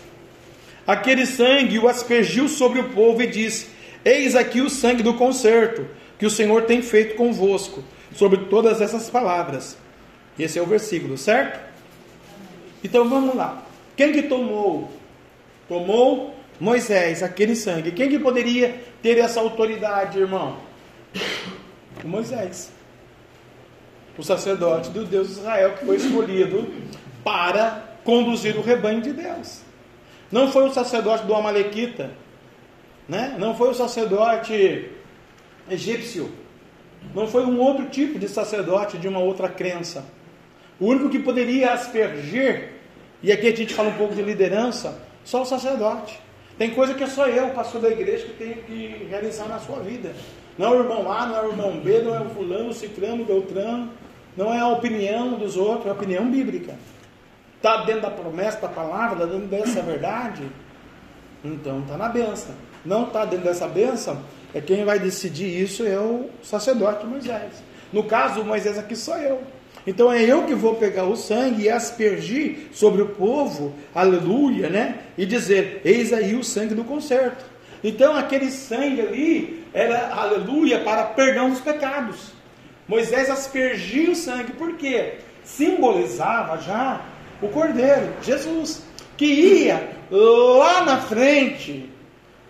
[0.85, 3.67] aquele sangue e o aspergiu sobre o povo e disse:
[4.03, 5.87] Eis aqui o sangue do concerto
[6.17, 7.81] que o Senhor tem feito convosco
[8.13, 9.77] sobre todas essas palavras.
[10.37, 11.59] Esse é o versículo, certo?
[12.83, 13.63] Então vamos lá.
[13.95, 14.91] Quem que tomou?
[15.67, 17.91] Tomou Moisés, aquele sangue.
[17.91, 20.57] Quem que poderia ter essa autoridade, irmão?
[22.03, 22.71] O Moisés.
[24.17, 26.67] O sacerdote do Deus de Israel que foi escolhido
[27.23, 29.61] para conduzir o rebanho de Deus.
[30.31, 32.11] Não foi o sacerdote do Amalequita,
[33.07, 33.35] né?
[33.39, 34.89] não foi o sacerdote
[35.69, 36.31] egípcio,
[37.13, 40.05] não foi um outro tipo de sacerdote de uma outra crença.
[40.79, 42.73] O único que poderia aspergir,
[43.21, 46.19] e aqui a gente fala um pouco de liderança, só o sacerdote.
[46.57, 49.79] Tem coisa que é só eu, pastor da igreja, que tenho que realizar na sua
[49.79, 50.13] vida.
[50.57, 52.73] Não é o irmão A, não é o irmão B, não é o fulano, o
[52.73, 53.89] ciclano, o beltrano,
[54.35, 56.75] não é a opinião dos outros, é a opinião bíblica.
[57.55, 60.43] Está dentro da promessa da palavra, está dentro dessa verdade?
[61.43, 62.55] Então está na benção.
[62.85, 64.21] Não está dentro dessa benção,
[64.53, 67.53] é quem vai decidir isso é o sacerdote Moisés.
[67.93, 69.41] No caso, Moisés aqui sou eu.
[69.85, 74.99] Então é eu que vou pegar o sangue e aspergir sobre o povo, aleluia, né?
[75.17, 77.45] E dizer: Eis aí o sangue do concerto.
[77.83, 82.33] Então aquele sangue ali era, aleluia, para perdão dos pecados.
[82.87, 85.19] Moisés aspergia o sangue, por quê?
[85.43, 87.01] Simbolizava já
[87.41, 88.83] o Cordeiro, Jesus,
[89.15, 91.89] que ia lá na frente,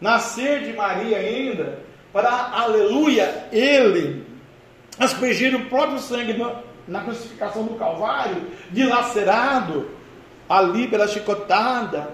[0.02, 1.80] nascer de Maria ainda,
[2.12, 4.26] para, aleluia, ele
[4.98, 6.36] aspergir o próprio sangue
[6.88, 9.90] na crucificação do Calvário, dilacerado
[10.48, 12.10] ali pela chicotada,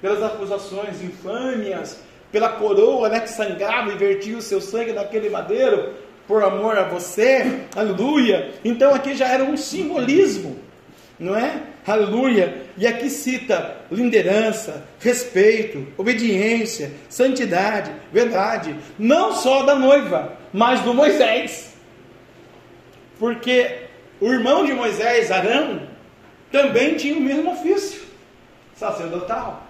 [0.00, 2.00] pelas acusações infâmias,
[2.32, 5.94] pela coroa né, que sangrava e vertia o seu sangue naquele madeiro,
[6.26, 8.52] por amor a você, aleluia.
[8.64, 10.58] Então aqui já era um simbolismo,
[11.18, 11.62] não é?
[11.86, 12.66] Aleluia.
[12.76, 21.74] E aqui cita liderança, respeito, obediência, santidade, verdade, não só da noiva, mas do Moisés.
[23.18, 23.86] Porque
[24.20, 25.88] o irmão de Moisés, Arão,
[26.50, 28.02] também tinha o mesmo ofício
[28.74, 29.66] sacerdotal,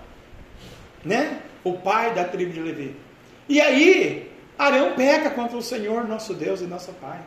[1.04, 1.40] né?
[1.62, 2.96] O pai da tribo de Levi.
[3.48, 7.20] E aí, Arão peca contra o Senhor, nosso Deus e nosso Pai.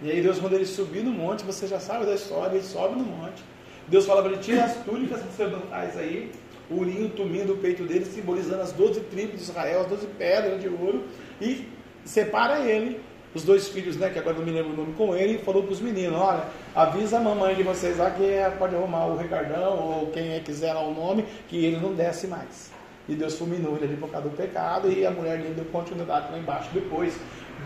[0.00, 2.96] E aí Deus manda ele subir no monte, você já sabe da história, ele sobe
[2.96, 3.42] no monte.
[3.88, 6.30] Deus fala para ele, tira as túnicas sacerdotais aí,
[6.70, 10.60] o urinho, tumim do peito dele, simbolizando as doze tribos de Israel, as doze pedras
[10.60, 11.04] de ouro,
[11.40, 11.66] e
[12.04, 13.00] separa ele
[13.34, 15.62] os dois filhos, né, que agora não me lembro o nome com ele, e falou
[15.62, 18.22] para os meninos, olha, avisa a mamãe de vocês lá que
[18.58, 22.26] pode arrumar o Ricardão, ou quem é quiser lá o nome, que ele não desce
[22.26, 22.77] mais.
[23.08, 26.30] E Deus fulminou ele ali por causa do pecado, e a mulher dele deu continuidade
[26.30, 27.14] lá embaixo depois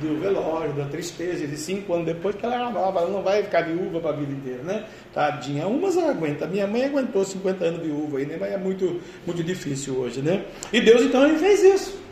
[0.01, 3.43] do velório, da tristeza, de cinco anos depois que ela era nova, ela não vai
[3.43, 4.85] ficar viúva para a vida inteira, né?
[5.13, 6.47] Tadinha, umas aguenta.
[6.47, 8.37] Minha mãe aguentou 50 anos viúva aí, né?
[8.39, 10.45] Mas é muito, muito difícil hoje, né?
[10.73, 12.03] E Deus então ele fez isso.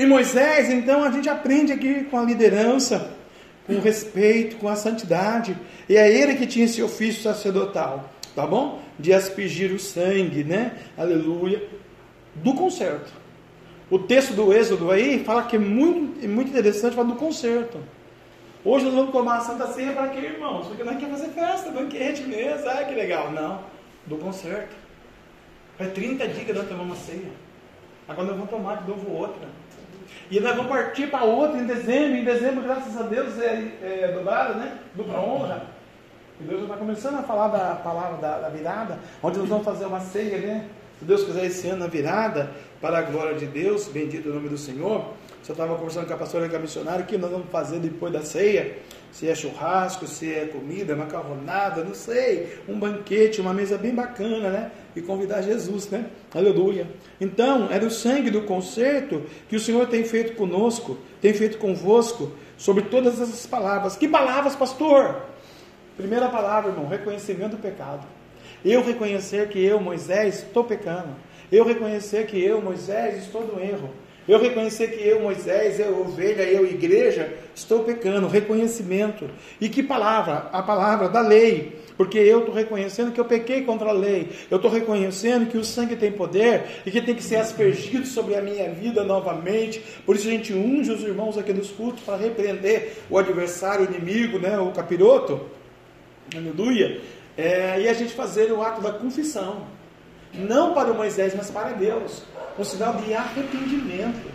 [0.00, 3.10] E Moisés, então, a gente aprende aqui com a liderança,
[3.66, 5.54] com o respeito, com a santidade.
[5.88, 8.80] E é ele que tinha esse ofício sacerdotal, tá bom?
[8.98, 10.76] De aspergir o sangue, né?
[10.96, 11.62] Aleluia.
[12.34, 13.12] Do concerto.
[13.90, 17.78] O texto do Êxodo aí fala que é muito, é muito interessante, fala do concerto.
[18.64, 20.66] Hoje nós vamos tomar a Santa Ceia para quê, irmãos?
[20.66, 23.32] Porque nós queremos fazer festa, banquete mesmo, ah, que legal.
[23.32, 23.60] Não,
[24.06, 24.76] do concerto.
[25.78, 27.32] É 30 dias que nós tomamos a ceia.
[28.06, 29.48] Agora nós vamos tomar de novo outra.
[30.30, 32.16] E nós vamos partir para outra em dezembro.
[32.16, 34.78] Em dezembro, graças a Deus, é, é dobrada, né?
[34.94, 35.66] Dupla honra.
[36.40, 39.84] E Deus está começando a falar da palavra da, da, virada, onde nós vamos fazer
[39.84, 40.64] uma ceia, né?
[40.98, 42.50] Se Deus quiser, esse ano, a virada,
[42.80, 45.12] para a glória de Deus, bendito o nome do Senhor.
[45.46, 48.12] Eu estava conversando com a pastora com a missionária, o que nós vamos fazer depois
[48.12, 48.78] da ceia?
[49.10, 54.48] Se é churrasco, se é comida, macarronada, não sei, um banquete, uma mesa bem bacana,
[54.48, 54.70] né?
[54.94, 56.06] E convidar Jesus, né?
[56.32, 56.86] Aleluia.
[57.20, 62.30] Então, era o sangue do concerto que o Senhor tem feito conosco, tem feito convosco,
[62.60, 63.96] sobre todas essas palavras.
[63.96, 65.29] Que palavras, pastor?
[66.00, 68.06] Primeira palavra, irmão, reconhecimento do pecado.
[68.64, 71.14] Eu reconhecer que eu, Moisés, estou pecando.
[71.52, 73.90] Eu reconhecer que eu, Moisés, estou no erro.
[74.26, 78.28] Eu reconhecer que eu, Moisés, eu, ovelha, eu, igreja, estou pecando.
[78.28, 79.28] Reconhecimento.
[79.60, 80.48] E que palavra?
[80.52, 81.78] A palavra da lei.
[81.98, 84.30] Porque eu estou reconhecendo que eu pequei contra a lei.
[84.50, 88.36] Eu estou reconhecendo que o sangue tem poder e que tem que ser aspergido sobre
[88.36, 89.82] a minha vida novamente.
[90.06, 93.94] Por isso a gente unge os irmãos aqui nos cultos para repreender o adversário, o
[93.94, 95.59] inimigo, né, o capiroto.
[96.36, 97.00] Aleluia.
[97.36, 99.66] É, e a gente fazer o ato da confissão.
[100.32, 102.22] Não para o Moisés, mas para Deus
[102.58, 104.30] um sinal de arrependimento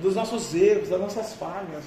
[0.00, 1.84] dos nossos erros, das nossas falhas.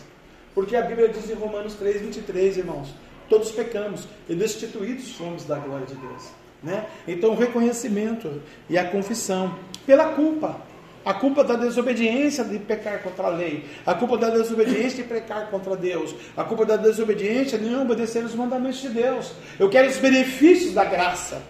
[0.53, 2.93] Porque a Bíblia diz em Romanos 3, 23, irmãos,
[3.27, 6.29] todos pecamos e destituídos fomos da glória de Deus.
[6.61, 6.85] Né?
[7.07, 10.61] Então, o reconhecimento e a confissão pela culpa.
[11.05, 13.65] A culpa da desobediência de pecar contra a lei.
[13.85, 16.15] A culpa da desobediência de pecar contra Deus.
[16.35, 19.33] A culpa da desobediência de não obedecer os mandamentos de Deus.
[19.59, 21.41] Eu quero os benefícios da graça.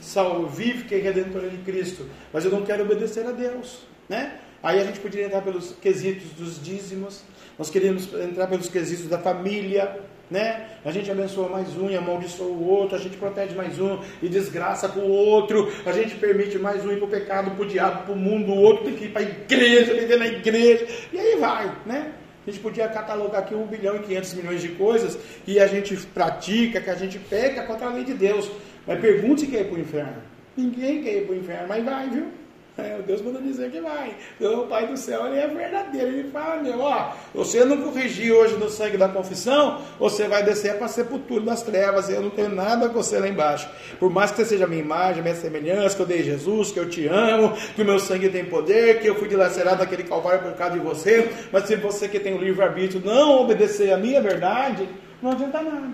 [0.00, 4.38] salvífica e redentora de Cristo, mas eu não quero obedecer a Deus, né?
[4.62, 7.22] Aí a gente poderia entrar pelos quesitos dos dízimos,
[7.58, 10.68] nós queríamos entrar pelos quesitos da família, né?
[10.84, 14.28] A gente abençoa mais um e amaldiçoa o outro, a gente protege mais um e
[14.28, 17.66] desgraça com o outro, a gente permite mais um ir para o pecado, para o
[17.66, 20.86] diabo, para o mundo, o outro tem que ir para a igreja, viver na igreja,
[21.12, 22.12] e aí vai, né?
[22.46, 25.94] A gente podia catalogar aqui 1 bilhão e 500 milhões de coisas que a gente
[26.06, 28.50] pratica, que a gente peca contra a lei de Deus.
[28.86, 30.22] Mas pergunte quem quer ir para o inferno.
[30.56, 32.39] Ninguém quer ir para o inferno, mas vai, viu?
[32.80, 34.16] É, Deus manda dizer que vai.
[34.36, 36.08] Então, o Pai do céu ele é verdadeiro.
[36.08, 40.76] Ele fala, meu, ó, você não corrigir hoje no sangue da confissão, você vai descer
[40.76, 42.08] para a sepultura das trevas.
[42.08, 43.68] Eu não tenho nada com você lá embaixo.
[43.98, 46.88] Por mais que você seja minha imagem, minha semelhança, que eu dei Jesus, que eu
[46.88, 50.52] te amo, que o meu sangue tem poder, que eu fui dilacerado naquele calvário por
[50.54, 51.30] causa de você.
[51.52, 54.88] Mas se você que tem o livre-arbítrio não obedecer a minha verdade,
[55.22, 55.88] não adianta nada.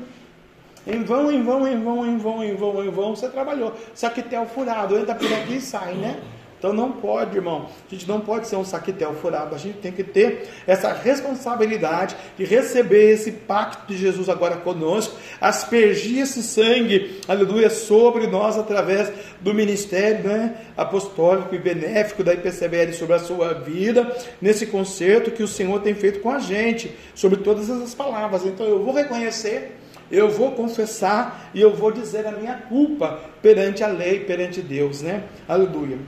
[0.87, 3.74] Em vão, em vão, em vão, em vão, em vão, em vão, você trabalhou.
[3.93, 6.20] Só que tem o furado, entra por aqui e sai, né?
[6.59, 7.69] Então não pode, irmão.
[7.87, 9.55] A gente não pode ser um saquetel furado.
[9.55, 15.17] A gente tem que ter essa responsabilidade de receber esse pacto de Jesus agora conosco,
[15.41, 22.93] aspergir esse sangue, aleluia, sobre nós através do ministério né, apostólico e benéfico da IPCBL
[22.93, 27.39] sobre a sua vida, nesse concerto que o Senhor tem feito com a gente, sobre
[27.39, 28.45] todas essas palavras.
[28.45, 29.77] Então eu vou reconhecer
[30.11, 35.03] eu vou confessar e eu vou dizer a minha culpa perante a lei, perante Deus,
[35.03, 35.25] né?
[35.49, 35.99] Aleluia.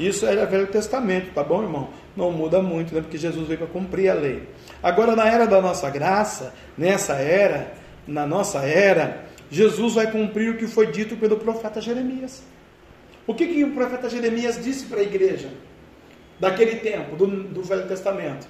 [0.00, 1.90] Isso era Velho Testamento, tá bom, irmão?
[2.16, 3.02] Não muda muito, né?
[3.02, 4.48] Porque Jesus veio para cumprir a lei.
[4.82, 7.74] Agora, na era da nossa graça, nessa era,
[8.06, 12.42] na nossa era, Jesus vai cumprir o que foi dito pelo profeta Jeremias.
[13.26, 15.50] O que, que o profeta Jeremias disse para a igreja
[16.40, 18.48] daquele tempo, do, do Velho Testamento?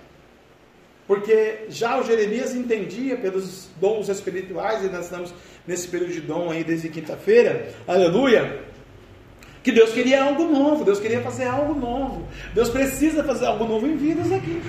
[1.04, 5.34] Porque já o Jeremias entendia pelos dons espirituais, e nós estamos
[5.66, 8.69] nesse período de dom aí desde quinta-feira, aleluia
[9.62, 12.26] que Deus queria algo novo, Deus queria fazer algo novo.
[12.54, 14.62] Deus precisa fazer algo novo em vidas aqui.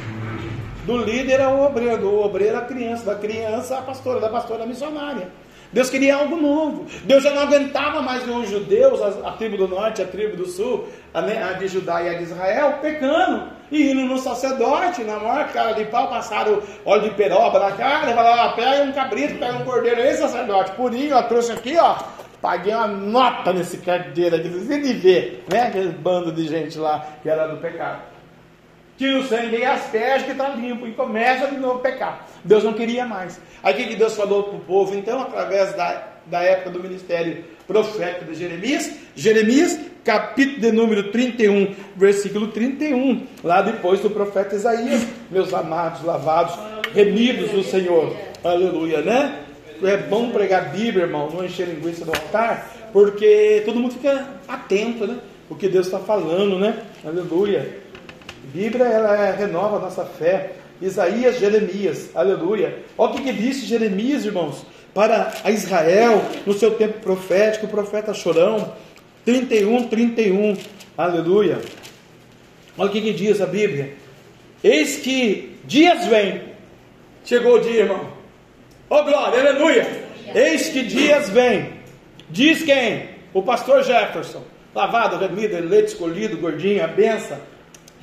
[0.86, 4.68] Do líder ao obreiro, do obreiro à criança, da criança à pastora, da pastora à
[4.68, 5.30] missionária.
[5.72, 6.86] Deus queria algo novo.
[7.06, 10.36] Deus já não aguentava mais ver os judeus, a, a, tribo do norte, a tribo
[10.36, 13.44] do sul, a, a, de Judá e a de Israel, pecando.
[13.72, 18.14] E indo no sacerdote, na maior cara de pau, passaram óleo de peroba na cara,
[18.14, 21.96] falaram, pega um cabrito, pega um cordeiro, aí sacerdote, purinho, ó, trouxe aqui, ó,
[22.42, 25.68] Paguei uma nota nesse carteiro aqui, você de ver, né?
[25.68, 28.02] Aquele bando de gente lá que era do pecado.
[28.98, 32.28] Tira o sangue e as pés que está limpo e começa de novo a pecar.
[32.44, 33.40] Deus não queria mais.
[33.64, 34.96] Aí o que Deus falou para o povo?
[34.96, 41.76] Então, através da, da época do ministério profético de Jeremias, Jeremias, capítulo de número 31,
[41.96, 46.58] versículo 31, lá depois do profeta Isaías, meus amados, lavados,
[46.94, 48.16] remidos do Senhor.
[48.44, 49.46] Aleluia, né?
[49.84, 55.08] É bom pregar Bíblia, irmão, não encher linguiça do altar, porque todo mundo fica atento,
[55.08, 55.18] né?
[55.50, 56.84] O que Deus está falando, né?
[57.04, 57.82] Aleluia.
[58.54, 60.54] Bíblia, ela é, renova a nossa fé.
[60.82, 62.80] Isaías, Jeremias, aleluia.
[62.98, 67.70] Olha o que, que disse Jeremias, irmãos, para a Israel, no seu tempo profético, o
[67.70, 68.74] profeta chorão,
[69.24, 70.58] 31, 31,
[70.98, 71.60] aleluia.
[72.78, 73.94] Olha o que, que diz a Bíblia.
[74.64, 76.42] Eis que dias vem,
[77.24, 78.21] chegou o dia, irmão,
[78.94, 79.88] Oh glória, aleluia!
[80.36, 81.76] Eis que dias vem.
[82.30, 83.08] Diz quem?
[83.34, 84.44] O pastor Jefferson.
[84.76, 87.38] Lavado, remido, leite escolhido, gordinho, a benção.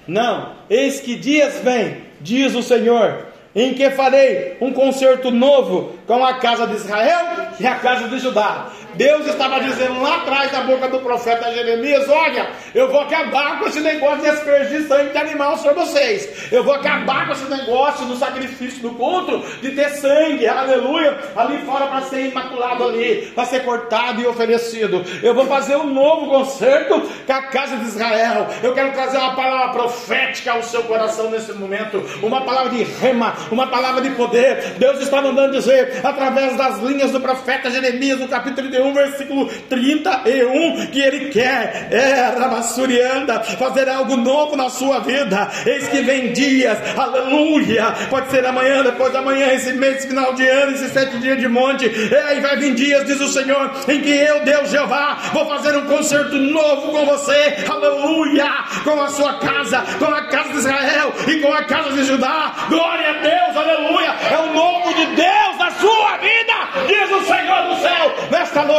[0.07, 0.55] Não.
[0.71, 6.39] Eis que dias vem, diz o Senhor, em que farei um concerto novo com a
[6.39, 8.73] casa de Israel e a casa de Judá.
[8.99, 13.69] Deus estava dizendo lá atrás da boca do profeta Jeremias: Olha, eu vou acabar com
[13.69, 16.51] esse negócio de aspergir sangue de animal sobre vocês.
[16.51, 21.59] Eu vou acabar com esse negócio do sacrifício do culto de ter sangue, aleluia, ali
[21.59, 25.05] fora para ser imaculado ali, para ser cortado e oferecido.
[25.23, 28.49] Eu vou fazer um novo concerto com a casa de Israel.
[28.65, 33.37] Eu quero trazer uma palavra profética ao seu coração nesse momento, uma palavra de rema,
[33.53, 34.75] uma palavra de poder.
[34.77, 40.87] Deus está mandando dizer através das linhas do profeta Jeremias, no capítulo 31, versículo 31,
[40.87, 45.49] que ele quer, é, Rabassurianda, fazer algo novo na sua vida.
[45.67, 50.47] Eis que vem dias, aleluia, pode ser amanhã, depois da manhã, esse mês, final de
[50.47, 54.01] ano, esses sete dias de monte, é, e vai vir dias, diz o Senhor, em
[54.01, 58.49] que eu, Deus Jeová, vou fazer um concerto novo com você, aleluia,
[58.85, 62.53] com a sua casa, com a casa de Israel e com a casa de Judá,
[62.69, 67.63] glória a Deus, aleluia, é o novo de Deus na sua vida, diz o Senhor
[67.69, 68.78] do céu, nesta noite,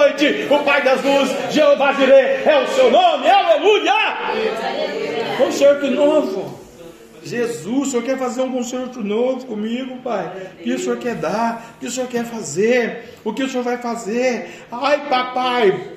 [0.49, 3.93] o Pai das luzes, Jeová Jireh, é o seu nome, aleluia!
[5.37, 6.59] Concerto novo.
[7.23, 10.31] Jesus, o Senhor quer fazer um concerto novo comigo, Pai?
[10.59, 11.73] O que o Senhor quer dar?
[11.75, 13.13] O que o Senhor quer fazer?
[13.23, 14.65] O que o Senhor vai fazer?
[14.71, 15.91] Ai, papai,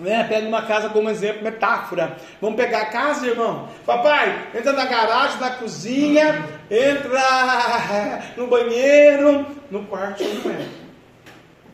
[0.00, 0.24] Né?
[0.28, 2.16] Pega uma casa como exemplo, metáfora.
[2.40, 3.68] Vamos pegar a casa, irmão.
[3.84, 10.87] Papai, entra na garagem, na cozinha, entra no banheiro, no quarto não entra.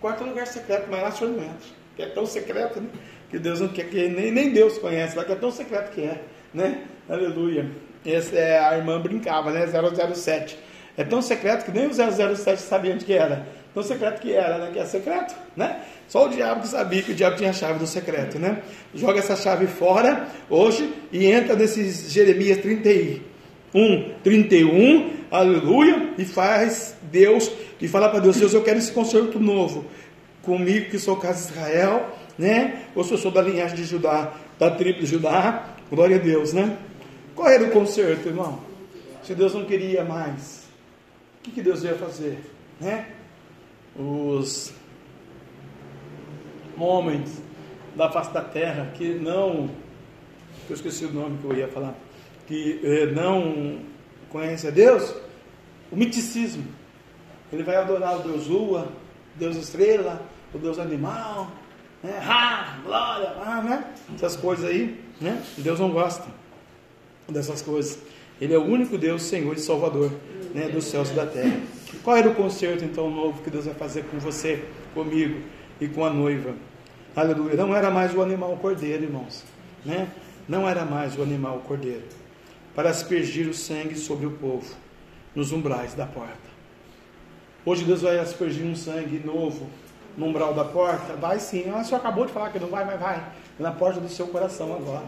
[0.04, 1.66] Quarto lugar secreto, mas lá o senhor não entra.
[1.96, 2.88] Que é tão secreto, né?
[3.30, 6.02] Que Deus não quer que nem, nem Deus conhece, mas que é tão secreto que
[6.02, 6.20] é,
[6.52, 6.82] né?
[7.08, 7.70] Aleluia.
[8.04, 9.66] Essa é, a irmã brincava, né?
[9.66, 10.58] 007.
[10.98, 13.46] É tão secreto que nem o 007 sabia onde que era.
[13.72, 14.70] Tão secreto que era, né?
[14.74, 15.80] Que é secreto, né?
[16.06, 18.58] Só o diabo que sabia que o diabo tinha a chave do secreto, né?
[18.94, 27.50] Joga essa chave fora hoje e entra nesses Jeremias 31, 31, aleluia, e faz Deus,
[27.80, 29.84] e fala para Deus, Deus, eu quero esse concerto novo
[30.42, 32.08] comigo que sou casa de Israel,
[32.38, 32.84] né?
[32.94, 36.52] Ou se eu sou da linhagem de Judá, da tribo de Judá, glória a Deus,
[36.52, 36.78] né?
[37.34, 38.60] Qual era o concerto, irmão?
[39.22, 40.68] Se Deus não queria mais,
[41.38, 42.38] o que, que Deus ia fazer,
[42.80, 43.08] né?
[43.96, 44.72] Os
[46.78, 47.42] homens
[47.96, 49.70] da face da terra que não,
[50.68, 51.94] eu esqueci o nome que eu ia falar,
[52.46, 53.78] que eh, não
[54.30, 55.14] conhece a Deus,
[55.94, 56.64] o miticismo.
[57.52, 58.88] Ele vai adorar o Deus Lua,
[59.36, 60.20] Deus Estrela,
[60.52, 61.50] o Deus Animal,
[62.02, 62.20] né?
[62.22, 63.84] Ah, glória, ah, né?
[64.14, 65.40] Essas coisas aí, né?
[65.58, 66.26] Deus não gosta
[67.28, 67.98] dessas coisas.
[68.40, 70.10] Ele é o único Deus, Senhor e Salvador,
[70.52, 70.68] né?
[70.68, 71.60] Dos céus e da terra.
[72.02, 75.40] Qual era o concerto então novo que Deus vai fazer com você, comigo?
[75.80, 76.54] e com a noiva.
[77.14, 77.54] Aleluia.
[77.54, 79.44] Não era mais o animal cordeiro, irmãos.
[79.84, 80.08] Né?
[80.48, 82.04] Não era mais o animal cordeiro.
[82.74, 84.74] Para aspergir o sangue sobre o povo,
[85.34, 86.54] nos umbrais da porta.
[87.66, 89.68] Hoje Deus vai aspergir um sangue novo
[90.16, 91.14] no umbral da porta?
[91.14, 91.64] Vai sim.
[91.74, 93.24] Ah, o senhor acabou de falar que não vai, mas vai.
[93.58, 95.04] Na porta do seu coração agora.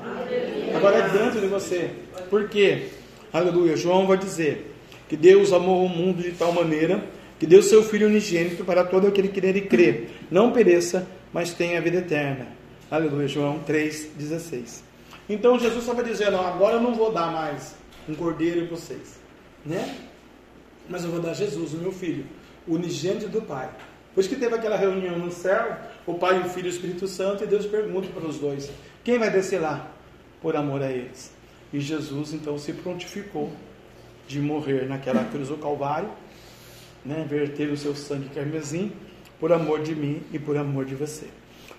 [0.75, 1.91] Agora é dentro de você.
[2.31, 2.89] Por quê?
[3.33, 3.77] Aleluia.
[3.77, 4.75] João vai dizer
[5.09, 7.03] que Deus amou o mundo de tal maneira
[7.39, 11.79] que deu seu Filho unigênito para todo aquele que nele crê, não pereça, mas tenha
[11.79, 12.49] a vida eterna.
[12.91, 14.81] Aleluia, João 3,16.
[15.29, 17.75] Então Jesus estava dizendo: agora eu não vou dar mais
[18.09, 19.19] um cordeiro em vocês,
[19.65, 19.97] né?
[20.89, 22.27] Mas eu vou dar Jesus, o meu filho,
[22.67, 23.69] unigênito do Pai.
[24.15, 25.77] Pois que teve aquela reunião no céu,
[26.07, 28.71] o Pai, o Filho e o Espírito Santo, e Deus pergunta para os dois:
[29.05, 29.91] quem vai descer lá
[30.41, 31.33] por amor a eles?
[31.73, 33.53] E Jesus então se prontificou
[34.27, 36.09] de morrer naquela cruz do Calvário
[37.07, 38.93] né, verter o seu sangue carmesim
[39.39, 41.27] por amor de mim e por amor de você.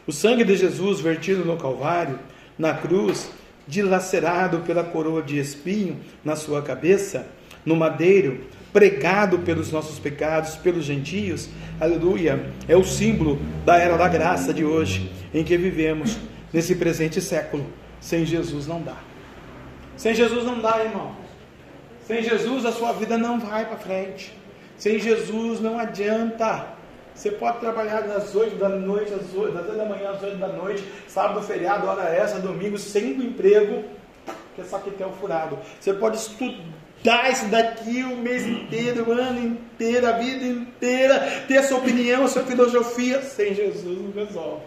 [0.08, 2.18] O sangue de Jesus vertido no Calvário,
[2.58, 3.30] na cruz,
[3.68, 7.28] dilacerado pela coroa de espinho na sua cabeça,
[7.66, 8.46] no madeiro,
[8.78, 11.50] pregado pelos nossos pecados, pelos gentios,
[11.80, 16.16] aleluia, é o símbolo da era da graça de hoje, em que vivemos
[16.54, 17.66] nesse presente século.
[18.00, 18.98] Sem Jesus não dá.
[19.96, 21.16] Sem Jesus não dá, irmão.
[22.06, 24.32] Sem Jesus a sua vida não vai para frente.
[24.78, 26.68] Sem Jesus não adianta.
[27.16, 30.38] Você pode trabalhar das 8 da noite, às 8, das 8 da manhã às 8
[30.38, 33.86] da noite, sábado, feriado, hora essa, domingo, sem emprego,
[34.54, 35.58] que é só que tem o furado.
[35.80, 36.87] Você pode estudar
[37.32, 42.24] isso daqui o mês inteiro, o ano inteiro, a vida inteira, ter a sua opinião,
[42.24, 43.22] a sua filosofia.
[43.22, 44.64] Sem Jesus não resolve.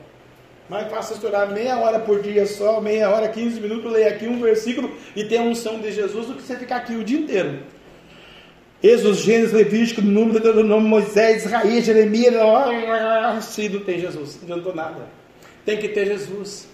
[0.68, 4.40] Mais fácil estudar meia hora por dia só, meia hora, 15 minutos, ler aqui um
[4.40, 7.58] versículo e ter a unção de Jesus do que você ficar aqui o dia inteiro.
[8.80, 15.08] Êxodo, Gênesis, Levítico, Número, Deuteronômio, Moisés, Israel, Jeremias, não tem Jesus, não adiantou nada.
[15.66, 16.68] Tem que ter Jesus.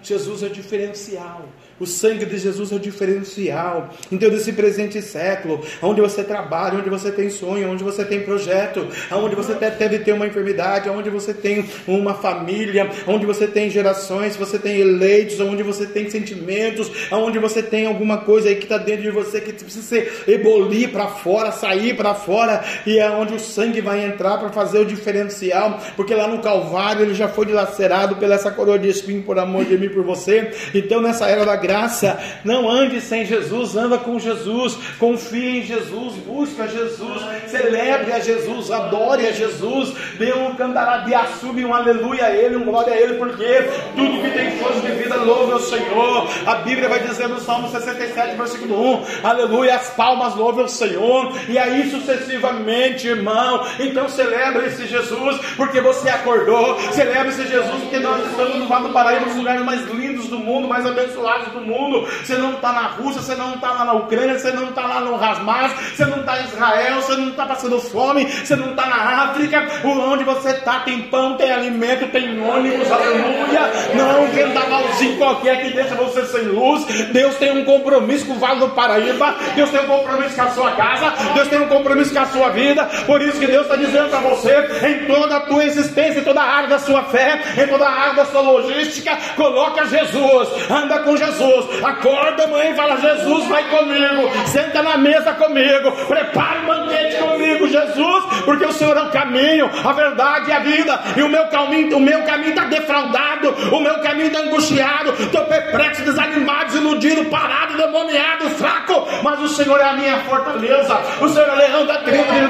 [0.00, 1.48] Jesus é o diferencial.
[1.80, 3.90] O sangue de Jesus é o diferencial.
[4.10, 8.86] Então, desse presente século, onde você trabalha, onde você tem sonho, onde você tem projeto,
[9.10, 14.36] onde você deve ter uma enfermidade, onde você tem uma família, onde você tem gerações,
[14.36, 18.78] você tem eleitos, onde você tem sentimentos, onde você tem alguma coisa aí que está
[18.78, 23.34] dentro de você que precisa ser ebolir para fora, sair para fora, e é onde
[23.34, 27.46] o sangue vai entrar para fazer o diferencial, porque lá no Calvário ele já foi
[27.46, 30.50] dilacerado pela essa coroa de espinho por amor de mim por você.
[30.72, 32.18] Então, nessa era da graça.
[32.44, 38.70] Não ande sem Jesus, anda com Jesus, confie em Jesus, busca Jesus, celebre a Jesus,
[38.70, 43.68] adore a Jesus, dê um cantaradiaçube, um aleluia a Ele, um glória a Ele, porque
[43.96, 46.28] tudo que tem força de vida louve ao Senhor.
[46.46, 51.32] A Bíblia vai dizer no Salmo 67, versículo 1, aleluia, as palmas louve ao Senhor,
[51.48, 53.66] e aí sucessivamente, irmão.
[53.78, 58.88] Então celebre esse Jesus, porque você acordou, celebre esse Jesus, porque nós estamos no Vale
[58.88, 62.06] do Paraíba, nos lugares mais lindos do mundo, mais abençoados do mundo.
[62.22, 65.00] Você não está na Rússia, você não está lá na Ucrânia, você não está lá
[65.00, 68.86] no Hamas, você não está em Israel, você não está passando fome, você não está
[68.86, 69.66] na África.
[69.84, 73.70] Onde você está tem pão, tem alimento, tem ônibus, aleluia.
[73.94, 76.84] Não vendavalzinho qualquer que deixa você sem luz.
[77.12, 79.34] Deus tem um compromisso com o Vale do Paraíba.
[79.54, 81.12] Deus tem um compromisso com a sua casa.
[81.34, 82.84] Deus tem um compromisso com a sua vida.
[83.06, 84.54] Por isso que Deus está dizendo para você,
[84.86, 87.90] em toda a tua existência, em toda a área da sua fé, em toda a
[87.90, 91.43] área da sua logística, coloca Jesus, anda com Jesus,
[91.84, 98.24] acorda mãe fala: Jesus vai comigo, senta na mesa comigo, prepara um banquete comigo, Jesus,
[98.44, 101.96] porque o Senhor é o caminho, a verdade e a vida, e o meu caminho,
[101.96, 107.76] o meu caminho está defraudado, o meu caminho está angustiado, estou perplexo, desanimado, desiludido, parado,
[107.76, 111.98] demoniado, fraco, mas o Senhor é a minha fortaleza, o Senhor é o leão da
[111.98, 112.44] tribo de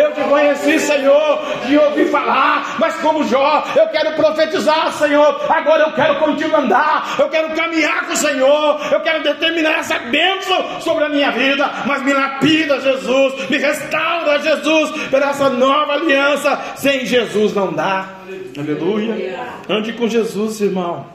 [0.00, 5.84] eu te conheci, Senhor, de ouvir falar, mas como Jó, eu quero profetizar, Senhor, agora
[5.84, 10.80] eu quero contigo andar, eu quero caminhar com o Senhor, eu quero determinar essa bênção
[10.80, 16.74] sobre a minha vida, mas me lapida, Jesus, me restaura, Jesus, por essa nova aliança,
[16.76, 18.16] sem Jesus não dá,
[18.58, 21.06] aleluia, ande com Jesus, irmão,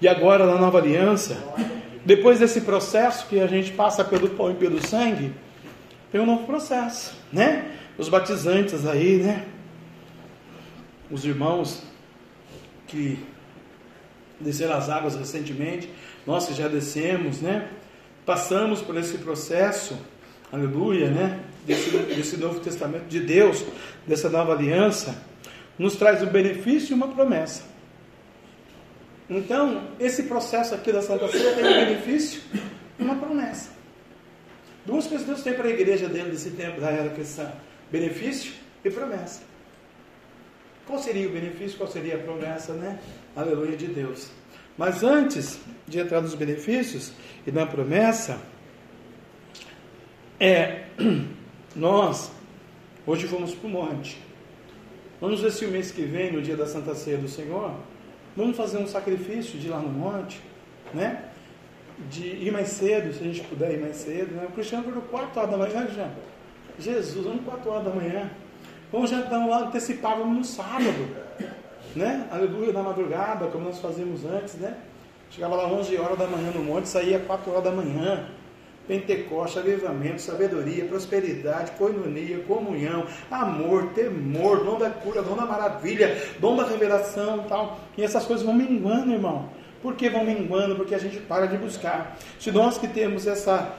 [0.00, 1.42] e agora na nova aliança,
[2.04, 5.32] depois desse processo que a gente passa pelo pão e pelo sangue,
[6.10, 7.66] tem um novo processo, né?
[7.96, 9.46] Os batizantes aí, né?
[11.10, 11.82] Os irmãos
[12.86, 13.18] que
[14.40, 15.88] desceram as águas recentemente,
[16.26, 17.68] nós que já descemos, né?
[18.26, 19.98] Passamos por esse processo,
[20.52, 21.40] aleluia, né?
[21.66, 23.64] Desse, desse Novo Testamento de Deus,
[24.06, 25.16] dessa nova aliança,
[25.78, 27.62] nos traz um benefício e uma promessa.
[29.28, 32.42] Então, esse processo aqui da Santa Ceia tem um benefício
[32.98, 33.70] e uma promessa.
[34.84, 37.50] Duas coisas Deus tem para a igreja dentro desse tempo da era cristã:
[37.90, 38.52] benefício
[38.84, 39.42] e promessa.
[40.86, 41.78] Qual seria o benefício?
[41.78, 42.98] Qual seria a promessa, né?
[43.34, 44.30] Aleluia de Deus.
[44.76, 47.12] Mas antes de entrar nos benefícios
[47.46, 48.40] e na promessa,
[50.38, 50.86] é
[51.74, 52.30] nós
[53.06, 54.20] hoje fomos para o monte.
[55.20, 57.72] Vamos ver se o mês que vem, no dia da Santa Ceia do Senhor,
[58.36, 60.40] vamos fazer um sacrifício de ir lá no monte,
[60.92, 61.30] né?
[62.10, 64.34] De ir mais cedo, se a gente puder ir mais cedo.
[64.34, 64.46] Né?
[64.48, 66.16] O Cristiano veio 4 horas da manhã, Cristiano?
[66.78, 68.30] Jesus, vamos 4 horas da manhã.
[68.94, 71.08] Vamos já então lá antecipar, vamos no sábado,
[71.96, 72.28] né?
[72.30, 74.72] Aleluia, na madrugada, como nós fazíamos antes, né?
[75.32, 78.28] Chegava lá 11 horas da manhã no monte, saía 4 horas da manhã.
[78.86, 86.54] Pentecoste, avivamento, sabedoria, prosperidade, coinonia, comunhão, amor, temor, dom da cura, dom da maravilha, dom
[86.54, 87.80] da revelação e tal.
[87.98, 89.48] E essas coisas vão minguando, irmão.
[89.82, 90.76] Por que vão minguando?
[90.76, 92.16] Porque a gente para de buscar.
[92.38, 93.74] Se nós que temos essa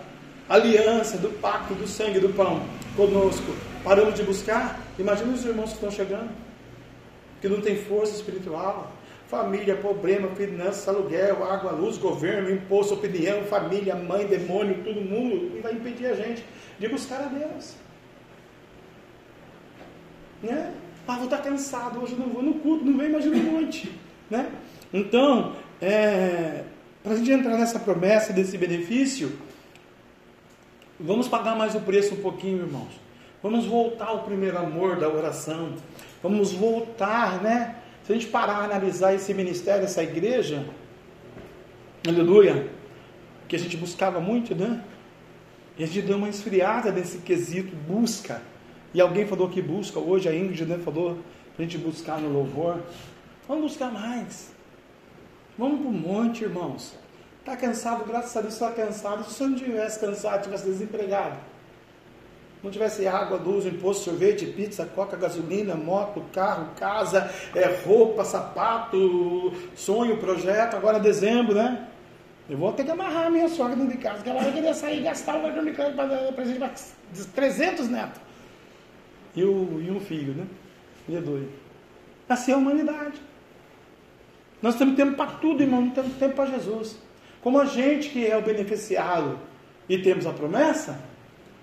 [0.49, 2.61] aliança do pacto, do sangue, do pão
[2.97, 6.29] conosco, paramos de buscar, imagina os irmãos que estão chegando,
[7.41, 8.91] que não tem força espiritual,
[9.27, 15.61] família, problema, finanças, aluguel, água, luz, governo, imposto, opinião, família, mãe, demônio, todo mundo, e
[15.61, 16.43] vai impedir a gente
[16.79, 17.75] de buscar a Deus.
[20.41, 20.73] Né?
[21.07, 23.91] Ah, vou estar cansado, hoje não vou no culto, não vem, imagina um monte.
[24.27, 24.51] Né?
[24.91, 26.63] Então, é,
[27.03, 29.37] para a gente entrar nessa promessa, desse benefício,
[30.99, 33.04] vamos pagar mais o preço um pouquinho, irmãos.
[33.45, 35.73] Vamos voltar ao primeiro amor da oração.
[36.23, 37.75] Vamos voltar, né?
[38.03, 40.65] Se a gente parar a analisar esse ministério, essa igreja,
[42.07, 42.67] aleluia,
[43.47, 44.83] que a gente buscava muito, né?
[45.77, 48.41] E a gente deu uma esfriada nesse quesito busca.
[48.95, 51.19] E alguém falou que busca, hoje a Ingrid né, falou
[51.55, 52.81] para a gente buscar no louvor.
[53.47, 54.55] Vamos buscar mais.
[55.55, 56.97] Vamos para o monte, irmãos.
[57.41, 59.23] Está cansado, graças a Deus está cansado.
[59.23, 61.37] Se você não tivesse cansado, tivesse desempregado,
[62.65, 69.53] não tivesse água, luz, imposto, sorvete, pizza, coca, gasolina, moto, carro, casa, é, roupa, sapato,
[69.75, 71.87] sonho, projeto, agora é dezembro, né?
[72.49, 74.73] Eu vou ter que amarrar a minha sogra dentro de casa, que ela vai querer
[74.73, 76.71] sair e gastar o cartão de crédito para presente para
[77.35, 78.21] 300 netos.
[79.35, 80.45] E, o, e um filho, né?
[81.07, 81.51] E é doido.
[82.27, 83.21] Assim é a humanidade.
[84.59, 86.97] Nós temos tempo para tudo, irmão, não temos tempo para Jesus.
[87.41, 89.39] Como a gente que é o beneficiado
[89.87, 90.99] e temos a promessa,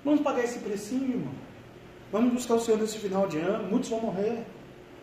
[0.04, 1.34] vamos pagar esse precinho, irmão.
[2.10, 3.68] Vamos buscar o Senhor nesse final de ano.
[3.68, 4.44] Muitos vão morrer.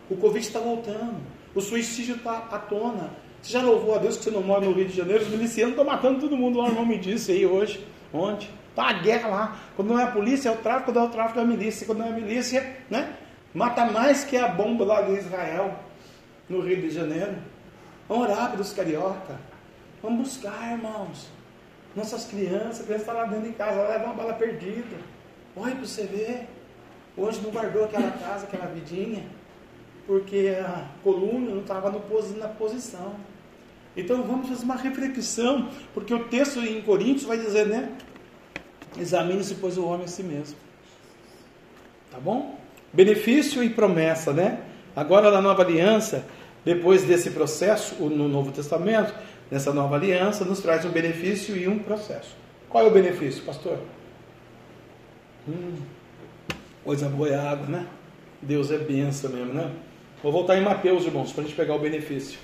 [0.08, 1.16] O Covid está voltando.
[1.54, 3.10] O suicídio está à tona.
[3.42, 5.24] Você já louvou a Deus que você não mora no Rio de Janeiro?
[5.24, 8.48] Os milicianos estão matando todo mundo lá, o nome disso aí hoje, ontem.
[8.68, 9.56] Está a guerra lá.
[9.74, 11.86] Quando não é a polícia, é o tráfico, quando é o tráfico, é a milícia.
[11.86, 13.16] Quando não é a milícia, né?
[13.52, 15.74] Mata mais que a bomba lá de Israel,
[16.48, 17.36] no Rio de Janeiro.
[18.08, 19.40] Vamos orar pelos carioca.
[20.02, 21.28] Vamos buscar, irmãos.
[21.94, 24.96] Nossas crianças, a criança está lá dentro de casa, leva uma bala perdida.
[25.56, 26.46] Olha para você ver.
[27.16, 29.24] Hoje não guardou aquela casa, aquela vidinha,
[30.06, 33.14] porque a coluna não estava na posição.
[33.96, 37.92] Então vamos fazer uma reflexão, porque o texto em Coríntios vai dizer, né?
[38.98, 40.56] Examine-se, pois, o homem a si mesmo.
[42.10, 42.58] Tá bom?
[42.92, 44.60] Benefício e promessa, né?
[44.94, 46.24] Agora na nova aliança,
[46.64, 49.12] depois desse processo, no Novo Testamento,
[49.50, 52.36] nessa nova aliança, nos traz um benefício e um processo.
[52.68, 53.78] Qual é o benefício, pastor?
[55.48, 55.76] Hum,
[56.84, 57.86] coisa boa é né?
[58.40, 59.70] Deus é benção mesmo, né?
[60.22, 62.38] Vou voltar em Mateus, irmãos, para a gente pegar o benefício.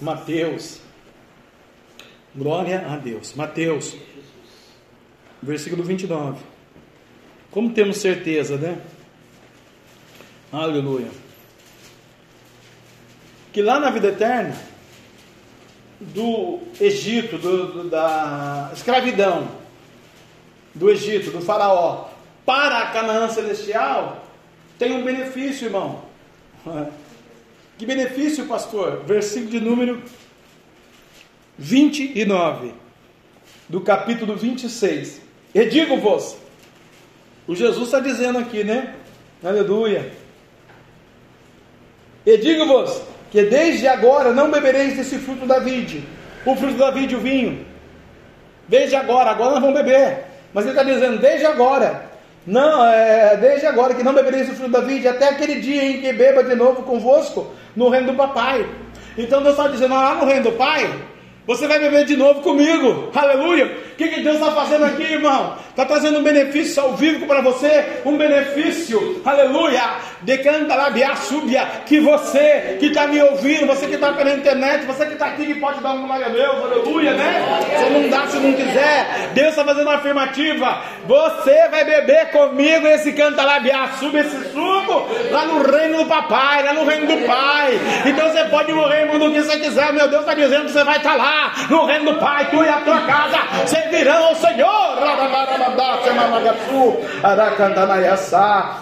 [0.00, 0.80] Mateus.
[2.34, 3.34] Glória a Deus.
[3.34, 3.96] Mateus,
[5.42, 6.42] versículo 29.
[7.50, 8.78] Como temos certeza, né?
[10.50, 11.08] Aleluia.
[13.52, 14.56] Que lá na vida eterna,
[16.12, 19.48] do Egito, do, do, da escravidão,
[20.74, 22.08] do Egito, do Faraó,
[22.44, 24.24] para a Canaã celestial,
[24.78, 26.02] tem um benefício, irmão.
[27.76, 29.02] Que benefício, pastor?
[29.04, 30.00] Versículo de número
[31.58, 32.72] 29,
[33.68, 35.20] do capítulo 26.
[35.52, 36.36] E digo-vos,
[37.48, 38.94] o Jesus está dizendo aqui, né?
[39.42, 40.12] Aleluia.
[42.24, 43.02] E digo-vos
[43.34, 46.04] que desde agora não bebereis desse fruto da vide,
[46.46, 47.66] o fruto da vide, o vinho.
[48.68, 50.18] Desde agora, agora nós vamos beber.
[50.52, 52.10] Mas ele está dizendo, desde agora,
[52.46, 56.00] não, é, desde agora que não bebereis o fruto da vide, até aquele dia em
[56.00, 58.70] que beba de novo convosco no reino do papai.
[59.18, 60.88] Então Deus está dizendo, lá no reino do pai,
[61.46, 63.10] você vai beber de novo comigo.
[63.14, 63.66] Aleluia.
[63.92, 65.56] O que, que Deus está fazendo aqui, irmão?
[65.68, 68.00] Está trazendo um benefício salvífico para você.
[68.04, 69.82] Um benefício, aleluia,
[70.22, 71.66] de cantalabia súbia.
[71.86, 75.46] Que você que está me ouvindo, você que está pela internet, você que está aqui
[75.46, 77.44] que pode dar um glória a Deus, aleluia, né?
[77.78, 79.30] Se não dá, se não quiser.
[79.34, 80.82] Deus está fazendo uma afirmativa.
[81.06, 86.72] Você vai beber comigo esse cantalabia súbia, esse suco, lá no reino do papai, lá
[86.72, 87.78] no reino do pai.
[88.06, 89.92] Então você pode morrer, irmão, do que você quiser.
[89.92, 91.33] Meu Deus está dizendo que você vai estar tá lá
[91.68, 94.98] no reino do Pai, tu e a tua casa servirão ao Senhor.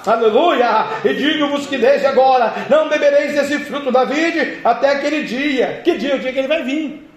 [0.07, 0.87] Aleluia!
[1.05, 5.81] E digo-vos que desde agora não bebereis desse fruto da vide até aquele dia.
[5.85, 6.17] Que dia?
[6.17, 7.09] O dia que ele vai vir.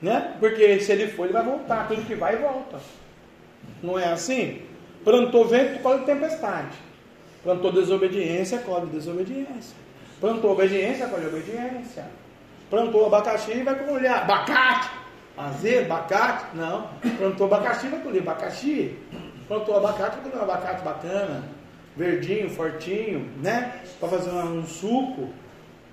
[0.00, 0.32] Né?
[0.40, 1.86] Porque se ele for, ele vai voltar.
[1.86, 2.78] Tudo que vai, volta.
[3.82, 4.62] Não é assim?
[5.04, 6.76] Plantou vento, colhe tempestade.
[7.42, 9.76] Plantou desobediência, colhe desobediência.
[10.20, 12.04] Plantou obediência, colhe obediência.
[12.72, 14.88] Plantou abacaxi e vai colher abacate.
[15.36, 16.46] Azedo, abacate?
[16.54, 16.88] Não.
[17.18, 18.96] Plantou abacaxi, vai colher abacaxi.
[19.46, 21.44] Plantou abacate, vai colher um abacate bacana.
[21.94, 23.74] Verdinho, fortinho, né?
[24.00, 25.28] Para fazer um suco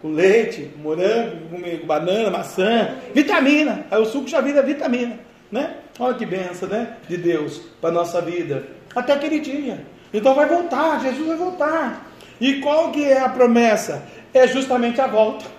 [0.01, 3.85] com leite, morango, com banana, maçã, vitamina.
[3.91, 5.19] Aí o suco já vira vitamina,
[5.51, 5.75] né?
[5.99, 6.95] Olha que benção, né?
[7.09, 8.65] De Deus para nossa vida.
[8.95, 9.85] Até aquele dia.
[10.13, 12.09] Então vai voltar, Jesus vai voltar.
[12.39, 14.01] E qual que é a promessa?
[14.33, 15.58] É justamente a volta.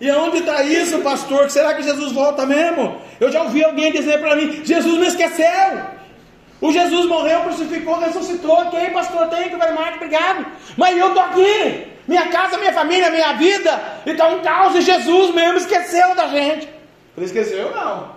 [0.00, 1.50] E aonde está isso, pastor?
[1.50, 3.00] Será que Jesus volta mesmo?
[3.18, 5.98] Eu já ouvi alguém dizer para mim: Jesus me esqueceu.
[6.60, 8.52] O Jesus morreu, crucificou, ressuscitou.
[8.52, 10.46] Ok, pastor, tem que ver mais, obrigado.
[10.76, 11.86] Mas eu estou aqui.
[12.06, 13.80] Minha casa, minha família, minha vida.
[14.06, 16.68] Então um caos e Jesus mesmo esqueceu da gente.
[17.16, 18.16] Ele esqueceu, não.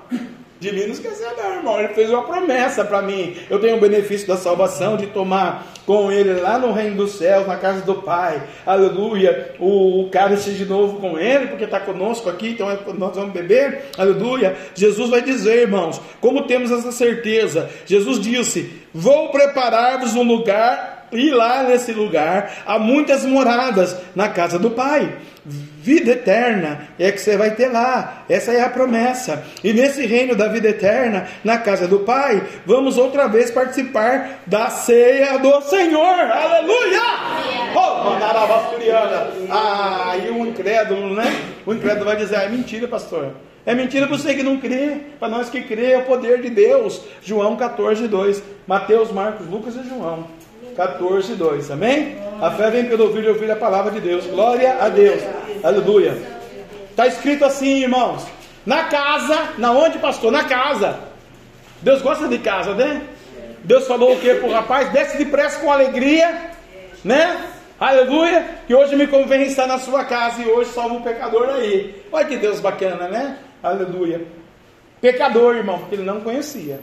[0.61, 1.79] De mim não esqueceu, não, irmão.
[1.79, 3.35] Ele fez uma promessa para mim.
[3.49, 7.47] Eu tenho o benefício da salvação, de tomar com ele lá no reino dos céus,
[7.47, 8.43] na casa do Pai.
[8.63, 9.55] Aleluia.
[9.57, 13.33] O, o cálice de novo com ele, porque está conosco aqui, então é, nós vamos
[13.33, 13.85] beber.
[13.97, 14.55] Aleluia.
[14.75, 17.67] Jesus vai dizer, irmãos, como temos essa certeza?
[17.87, 24.59] Jesus disse: Vou preparar-vos um lugar, e lá nesse lugar há muitas moradas na casa
[24.59, 25.11] do Pai
[25.81, 28.23] vida eterna é que você vai ter lá.
[28.29, 29.43] Essa é a promessa.
[29.63, 34.69] E nesse reino da vida eterna, na casa do Pai, vamos outra vez participar da
[34.69, 36.19] ceia do Senhor.
[36.19, 37.01] Aleluia!
[37.75, 38.11] Oh,
[39.49, 41.25] ah, e o incrédulo, né?
[41.65, 43.33] O incrédulo vai dizer: ah, é mentira, pastor.
[43.65, 46.49] É mentira para você que não crê, para nós que crê, é o poder de
[46.49, 47.01] Deus.
[47.21, 48.43] João 14, 2.
[48.67, 50.27] Mateus, Marcos, Lucas e João.
[50.75, 51.71] 14, 2.
[51.71, 52.17] Amém?
[52.41, 54.25] A fé vem pelo ouvir e ouvir a palavra de Deus.
[54.25, 55.21] Glória a Deus.
[55.63, 56.17] Aleluia.
[56.89, 58.25] Está escrito assim, irmãos.
[58.65, 60.31] Na casa, na onde, pastor?
[60.31, 60.99] Na casa.
[61.81, 63.01] Deus gosta de casa, né?
[63.63, 64.91] Deus falou o que para o rapaz?
[64.91, 66.51] Desce depressa com alegria,
[67.03, 67.47] né?
[67.79, 72.03] Aleluia, que hoje me convém estar na sua casa e hoje salva um pecador aí.
[72.11, 73.37] Olha que Deus bacana, né?
[73.63, 74.21] Aleluia.
[74.99, 76.79] Pecador, irmão, porque ele não conhecia.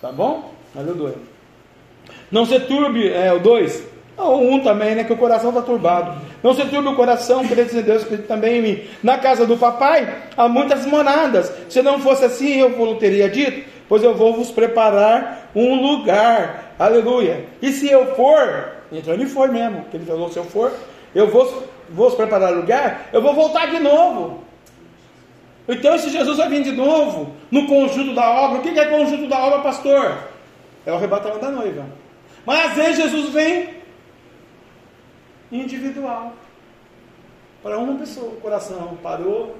[0.00, 0.52] Tá bom?
[0.76, 1.14] Aleluia.
[2.34, 3.84] Não se turbe, é o 2.
[4.18, 5.04] O um também, né?
[5.04, 6.20] Que o coração está turbado.
[6.42, 8.82] Não se turbe o coração, crentes em Deus, que também em mim.
[9.04, 11.52] Na casa do papai há muitas moradas.
[11.68, 16.74] Se não fosse assim, eu vos teria dito, pois eu vou vos preparar um lugar.
[16.76, 17.44] Aleluia.
[17.62, 20.72] E se eu for, então ele foi mesmo, que ele falou, se eu for,
[21.14, 24.42] eu vou, vou preparar lugar, eu vou voltar de novo.
[25.68, 29.28] Então, se Jesus vai vir de novo no conjunto da obra, o que é conjunto
[29.28, 30.18] da obra, pastor?
[30.84, 32.03] É o arrebatamento da noiva.
[32.46, 33.74] Mas vezes Jesus vem
[35.50, 36.34] individual.
[37.62, 38.28] para uma pessoa.
[38.28, 39.56] O coração parou,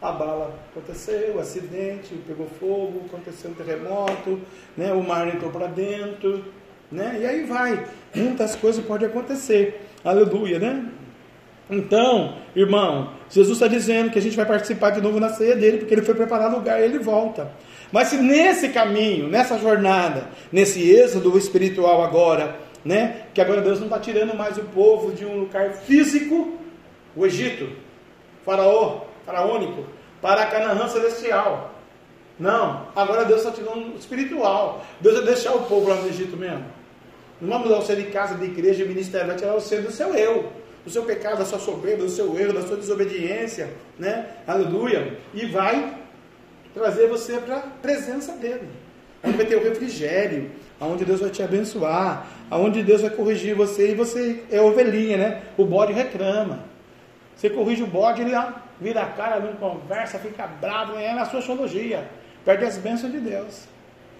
[0.00, 4.40] a bala aconteceu, o acidente, pegou fogo, aconteceu um terremoto,
[4.76, 4.92] né?
[4.92, 6.44] o mar entrou para dentro,
[6.90, 7.18] né?
[7.20, 7.86] e aí vai.
[8.14, 9.86] Muitas coisas podem acontecer.
[10.02, 10.86] Aleluia, né?
[11.70, 15.78] Então, irmão, Jesus está dizendo que a gente vai participar de novo na ceia dele,
[15.78, 17.50] porque ele foi preparar lugar e ele volta.
[17.92, 23.86] Mas se nesse caminho, nessa jornada, nesse êxodo espiritual agora, né, que agora Deus não
[23.86, 26.58] está tirando mais o povo de um lugar físico,
[27.14, 27.68] o Egito,
[28.44, 29.84] faraó, faraônico,
[30.20, 31.74] para Canaã celestial.
[32.38, 34.84] Não, agora Deus está tirando o espiritual.
[35.00, 36.64] Deus vai deixar o povo lá no Egito mesmo.
[37.40, 40.14] Não vai mudar você de casa, de igreja, de ministério, vai tirar você do seu
[40.14, 40.50] eu
[40.84, 44.26] do seu pecado, da sua soberba, do seu erro, da sua desobediência, né?
[44.46, 45.16] Aleluia.
[45.32, 46.01] E vai
[46.74, 48.68] trazer você para a presença dele.
[49.24, 50.50] Onde vai ter o refrigério,
[50.80, 55.42] aonde Deus vai te abençoar, aonde Deus vai corrigir você e você é ovelhinha, né?
[55.56, 56.64] O bode reclama.
[57.36, 58.32] Você corrige o bode, ele
[58.80, 62.08] vira a cara, não conversa, fica bravo, é na sua teologia.
[62.44, 63.64] Perde as bênçãos de Deus.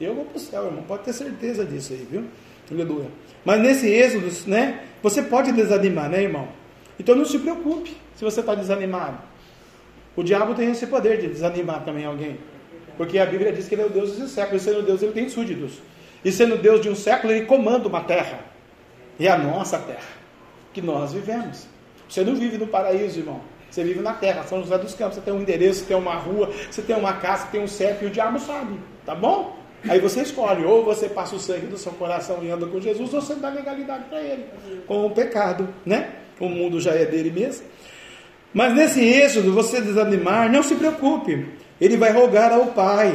[0.01, 0.83] Eu vou para o céu, irmão.
[0.85, 2.25] Pode ter certeza disso aí, viu?
[2.71, 3.09] Aleluia.
[3.45, 4.85] Mas nesse êxodo, né?
[5.03, 6.49] Você pode desanimar, né, irmão?
[6.99, 9.19] Então não se preocupe se você está desanimado.
[10.17, 12.39] O diabo tem esse poder de desanimar também alguém.
[12.97, 14.57] Porque a Bíblia diz que ele é o Deus desse século.
[14.57, 15.81] E sendo Deus, ele tem súditos.
[16.25, 18.41] E sendo Deus de um século, ele comanda uma terra.
[19.19, 20.23] E é a nossa terra.
[20.73, 21.67] Que nós vivemos.
[22.09, 23.41] Você não vive no paraíso, irmão.
[23.71, 25.15] Você vive na terra, São José dos Campos.
[25.15, 27.67] Você tem um endereço, você tem uma rua, você tem uma casa, você tem um
[27.67, 28.79] CEP e o diabo sabe.
[29.07, 29.57] Tá bom?
[29.89, 33.13] Aí você escolhe, ou você passa o sangue do seu coração e anda com Jesus,
[33.13, 34.45] ou você dá legalidade para ele,
[34.87, 36.11] com o pecado, né?
[36.39, 37.67] O mundo já é dele mesmo.
[38.53, 41.47] Mas nesse êxodo, você desanimar, não se preocupe,
[41.81, 43.15] ele vai rogar ao Pai.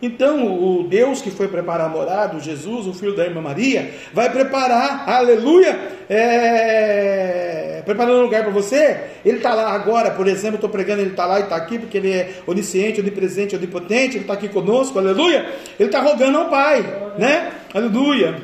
[0.00, 4.30] Então, o Deus que foi preparar a morada, Jesus, o filho da irmã Maria, vai
[4.32, 5.78] preparar, aleluia,
[6.10, 8.98] é, preparando um lugar para você.
[9.24, 11.98] Ele está lá agora, por exemplo, estou pregando, ele está lá e está aqui, porque
[11.98, 15.46] ele é onisciente, onipresente, onipotente, ele está aqui conosco, aleluia.
[15.78, 16.82] Ele está rogando ao Pai,
[17.16, 17.52] né?
[17.72, 18.42] Aleluia,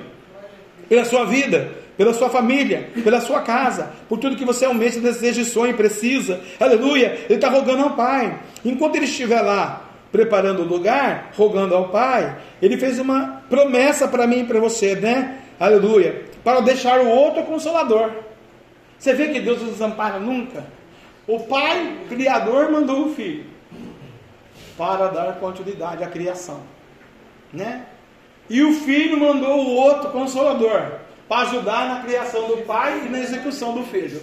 [0.89, 5.45] pela sua vida pela sua família, pela sua casa, por tudo que você almeja, deseja,
[5.45, 6.41] sonha e precisa.
[6.61, 7.25] Aleluia!
[7.25, 8.39] Ele está rogando ao Pai.
[8.65, 14.29] Enquanto ele estiver lá preparando o lugar, rogando ao Pai, ele fez uma promessa para
[14.29, 15.41] mim e para você, né?
[15.59, 16.25] Aleluia.
[16.45, 18.13] Para deixar o outro consolador.
[18.97, 20.65] Você vê que Deus não desampara nunca?
[21.27, 23.45] O Pai Criador mandou o Filho
[24.77, 26.61] para dar continuidade à criação,
[27.53, 27.87] né?
[28.49, 33.21] E o Filho mandou o outro consolador para ajudar na criação do Pai e na
[33.21, 34.23] execução do Filho.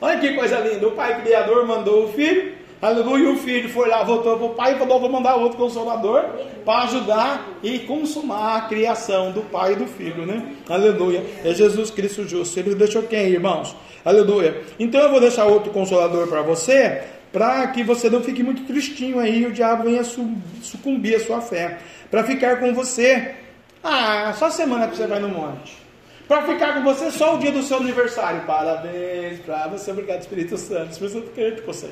[0.00, 0.88] Olha que coisa linda!
[0.88, 3.24] O Pai Criador mandou o Filho Aleluia.
[3.24, 6.24] E o filho foi lá, voltou para o pai e falou: Vou mandar outro consolador
[6.64, 10.54] para ajudar e consumar a criação do pai e do filho, né?
[10.68, 11.22] Aleluia.
[11.44, 12.58] É Jesus Cristo justo.
[12.58, 13.76] Ele deixou quem, irmãos?
[14.04, 14.62] Aleluia.
[14.78, 19.18] Então eu vou deixar outro consolador para você, para que você não fique muito tristinho
[19.18, 20.02] aí e o diabo venha
[20.62, 21.78] sucumbir a sua fé.
[22.10, 23.34] Para ficar com você.
[23.84, 25.89] Ah, só semana que você vai no monte
[26.30, 28.42] para ficar com você só o dia do seu aniversário.
[28.46, 30.92] Parabéns para você, obrigado Espírito Santo.
[30.92, 31.90] Espírito Santo quer com você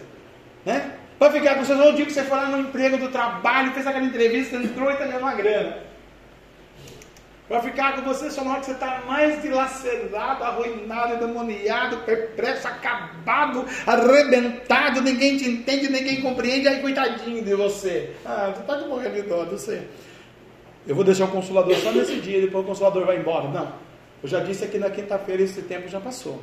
[0.65, 0.93] né?
[1.19, 3.85] Para ficar com seus, o dia que você for lá no emprego do trabalho, fez
[3.85, 5.79] aquela entrevista, entrou e está ganhando uma grana.
[7.49, 12.69] Para ficar com você só na hora que você está mais dilacerado, arruinado, endemoniado, perplexo,
[12.69, 18.15] acabado, arrebentado, ninguém te entende, ninguém compreende, aí coitadinho de você.
[18.25, 19.83] Ah, você está de morrer de dó, você.
[20.87, 23.49] Eu vou deixar o consolador só nesse dia, depois o consolador vai embora.
[23.49, 23.88] Não.
[24.23, 26.41] Eu já disse aqui na quinta-feira, esse tempo já passou.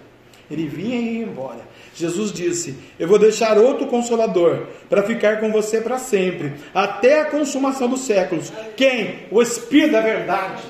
[0.49, 1.61] Ele vinha e ia embora.
[1.93, 7.25] Jesus disse: Eu vou deixar outro consolador para ficar com você para sempre, até a
[7.25, 8.53] consumação dos séculos.
[8.77, 9.27] Quem?
[9.31, 10.63] O Espírito da Verdade.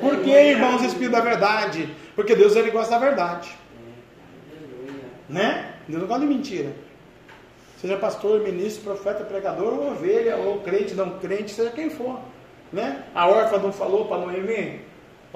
[0.00, 1.88] Por que, irmãos, o Espírito da Verdade?
[2.14, 3.50] Porque Deus ele gosta da verdade.
[5.28, 5.72] Né?
[5.88, 6.72] Deus não gosta de mentira.
[7.80, 12.20] Seja pastor, ministro, profeta, pregador, ou ovelha, ou crente, não crente, seja quem for.
[12.72, 13.04] Né?
[13.14, 14.80] A órfã não falou para Noemi: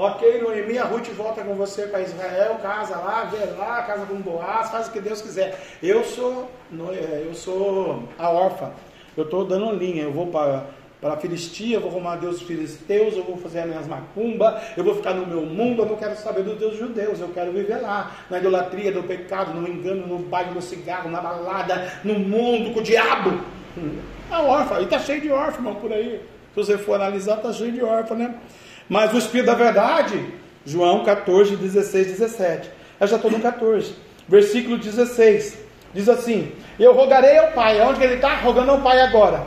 [0.00, 4.14] Ok, Noemi, a Ruth volta com você para Israel, casa lá, vê lá, casa com
[4.20, 5.60] Boaz, faz o que Deus quiser.
[5.82, 6.48] Eu sou,
[6.92, 8.70] é, eu sou a órfã.
[9.16, 10.04] Eu estou dando linha.
[10.04, 10.66] Eu vou para
[11.00, 14.82] para a Filistia, eu vou arrumar Deus filisteus, eu vou fazer as minhas macumbas, eu
[14.82, 17.76] vou ficar no meu mundo, eu não quero saber dos deuses judeus, eu quero viver
[17.76, 22.72] lá, na idolatria, no pecado, no engano, no baile, no cigarro, na balada, no mundo,
[22.72, 23.40] com o diabo.
[24.30, 26.20] A órfã, e está cheio de órfão por aí.
[26.52, 28.34] Se você for analisar, está cheio de órfão, né?
[28.88, 30.24] Mas o Espírito da Verdade,
[30.64, 32.70] João 14, 16, 17.
[33.00, 33.94] Eu já estou no 14,
[34.28, 35.58] versículo 16.
[35.94, 37.80] Diz assim: Eu rogarei ao Pai.
[37.80, 38.34] Onde ele está?
[38.36, 39.46] Rogando ao Pai agora.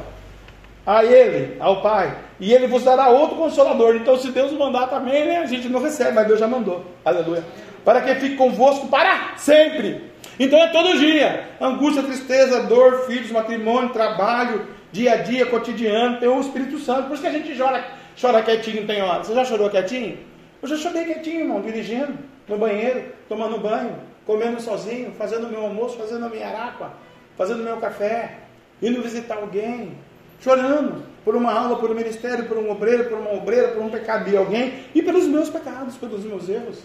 [0.86, 2.18] A Ele, ao Pai.
[2.40, 3.96] E Ele vos dará outro consolador.
[3.96, 6.86] Então, se Deus mandar também, né, a gente não recebe, mas Deus já mandou.
[7.06, 7.44] Aleluia.
[7.86, 10.12] Para que fique convosco para sempre.
[10.40, 11.50] Então é todo dia.
[11.60, 16.20] Angústia, tristeza, dor, filhos, matrimônio, trabalho, dia a dia, cotidiano.
[16.20, 17.04] Tem o Espírito Santo.
[17.04, 17.84] Por isso que a gente chora,
[18.20, 19.24] chora quietinho, tem hora.
[19.24, 20.18] Você já chorou quietinho?
[20.62, 23.96] Eu já chorei quietinho, irmão, dirigindo, no banheiro, tomando banho,
[24.26, 26.94] comendo sozinho, fazendo meu almoço, fazendo a minha aráqua,
[27.38, 28.38] fazendo meu café,
[28.82, 29.98] indo visitar alguém,
[30.40, 33.90] chorando por uma aula, por um ministério, por um obreiro, por uma obreira, por um
[33.90, 36.80] pecado de alguém e pelos meus pecados, pelos meus erros.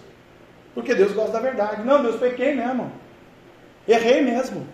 [0.74, 1.82] Porque Deus gosta da verdade.
[1.82, 2.92] Não, Deus pequei mesmo.
[3.88, 4.66] Errei mesmo.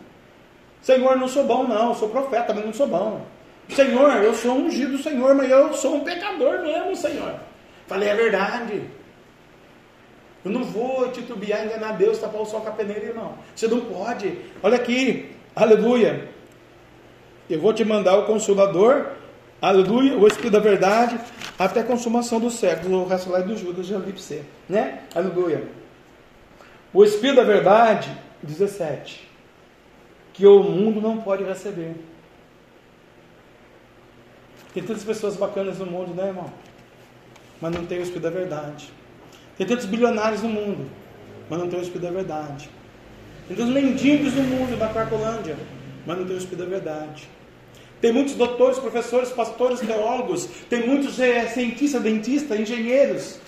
[0.81, 1.95] Senhor, não sou bom, não.
[1.95, 3.25] Sou profeta, mas não sou bom.
[3.69, 7.35] Senhor, eu sou ungido do Senhor, mas eu sou um pecador mesmo, Senhor.
[7.87, 8.83] Falei a verdade.
[10.45, 13.35] Eu não vou titubear, enganar Deus, tapar o sol com a peneira, irmão.
[13.55, 14.39] Você não pode.
[14.63, 16.29] Olha aqui, aleluia.
[17.49, 19.07] Eu vou te mandar o Consolador,
[19.61, 21.19] aleluia, o Espírito da Verdade,
[21.59, 22.93] até a consumação dos séculos.
[22.93, 25.03] O resto lá é do Judas, para você, né?
[25.15, 25.69] Aleluia.
[26.93, 28.11] O Espírito da Verdade,
[28.43, 29.29] 17,
[30.33, 31.95] que o mundo não pode receber.
[34.75, 36.51] Tem tantas pessoas bacanas no mundo, né, irmão?
[37.61, 38.91] Mas não tem o Espírito da Verdade.
[39.57, 40.91] Tem tantos bilionários no mundo,
[41.49, 42.69] mas não tem o Espírito da Verdade.
[43.47, 45.57] Tem tantos mendigos no mundo, na Cracolândia,
[46.07, 47.29] mas não tem o Espírito da Verdade.
[48.01, 53.39] Tem muitos doutores, professores, pastores, teólogos, tem muitos é, cientistas, dentistas, engenheiros,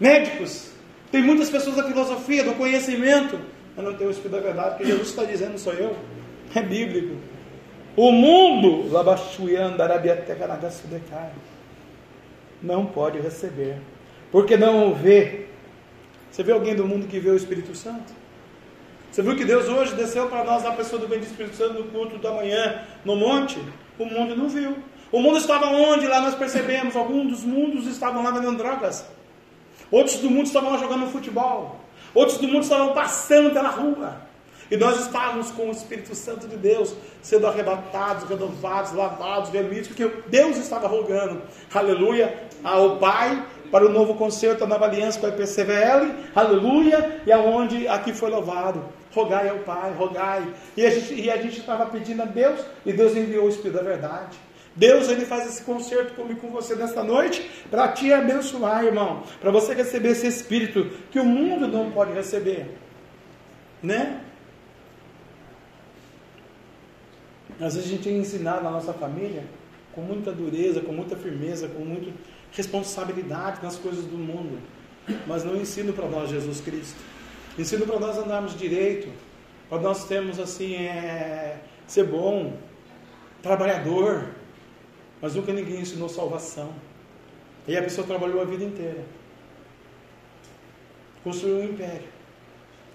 [0.00, 0.70] médicos,
[1.10, 3.38] tem muitas pessoas da filosofia, do conhecimento,
[3.76, 5.96] mas não tem o Espírito da Verdade, porque Jesus está dizendo, sou eu.
[6.54, 7.16] É bíblico.
[7.98, 8.88] O mundo,
[12.62, 13.78] não pode receber,
[14.30, 15.46] porque não o vê.
[16.30, 18.12] Você vê alguém do mundo que vê o Espírito Santo?
[19.10, 21.84] Você viu que Deus hoje desceu para nós a pessoa do bendito Espírito Santo no
[21.86, 23.58] culto da manhã no monte?
[23.98, 24.76] O mundo não viu.
[25.10, 26.06] O mundo estava onde?
[26.06, 26.94] Lá nós percebemos.
[26.94, 29.04] Alguns dos mundos estavam lá vendendo drogas.
[29.90, 31.80] Outros do mundo estavam lá jogando futebol.
[32.14, 34.27] Outros do mundo estavam passando pela rua.
[34.70, 40.06] E nós estávamos com o Espírito Santo de Deus sendo arrebatados, renovados, lavados, remidos, porque
[40.28, 41.42] Deus estava rogando,
[41.72, 47.32] aleluia, ao Pai para o novo concerto, a nova aliança com a IPCVL, aleluia, e
[47.32, 48.84] aonde aqui foi louvado.
[49.12, 50.46] Rogai ao Pai, rogai.
[50.76, 54.38] E a gente estava pedindo a Deus, e Deus enviou o Espírito da verdade.
[54.74, 59.50] Deus ele faz esse concerto comigo com você nesta noite para te abençoar, irmão, para
[59.50, 62.78] você receber esse espírito que o mundo não pode receber,
[63.82, 64.20] né?
[67.60, 69.44] Às vezes a gente é ensinado na nossa família
[69.92, 72.12] com muita dureza, com muita firmeza, com muita
[72.52, 74.58] responsabilidade nas coisas do mundo,
[75.26, 76.96] mas não ensino para nós Jesus Cristo.
[77.58, 79.08] Ensino para nós andarmos direito,
[79.68, 82.56] para nós termos assim, é, ser bom,
[83.42, 84.28] trabalhador,
[85.20, 86.72] mas nunca ninguém ensinou salvação.
[87.66, 89.04] E a pessoa trabalhou a vida inteira,
[91.22, 92.08] construiu um império,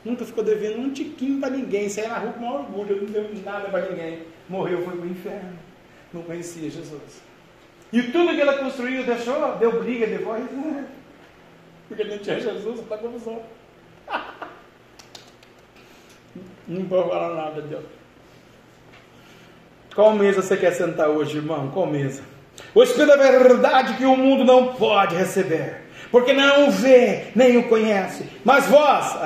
[0.04, 3.70] nunca ficou devendo um tiquinho para ninguém, saiu na rua com orgulho, não deu nada
[3.70, 5.60] para ninguém, morreu, foi para o inferno,
[6.14, 7.22] não conhecia Jesus.
[7.92, 10.44] E tudo que ela construiu, deixou, deu briga depois,
[11.88, 13.42] porque não tinha Jesus, está confusão.
[16.66, 17.84] Não vou falar nada, Deus.
[19.94, 21.70] Qual mesa você quer sentar hoje, irmão?
[21.72, 22.24] Qual mesa?
[22.74, 25.83] O Espírito da verdade que o mundo não pode receber,
[26.14, 28.24] porque não o vê, nem o conhece.
[28.46, 29.18] Mas vós,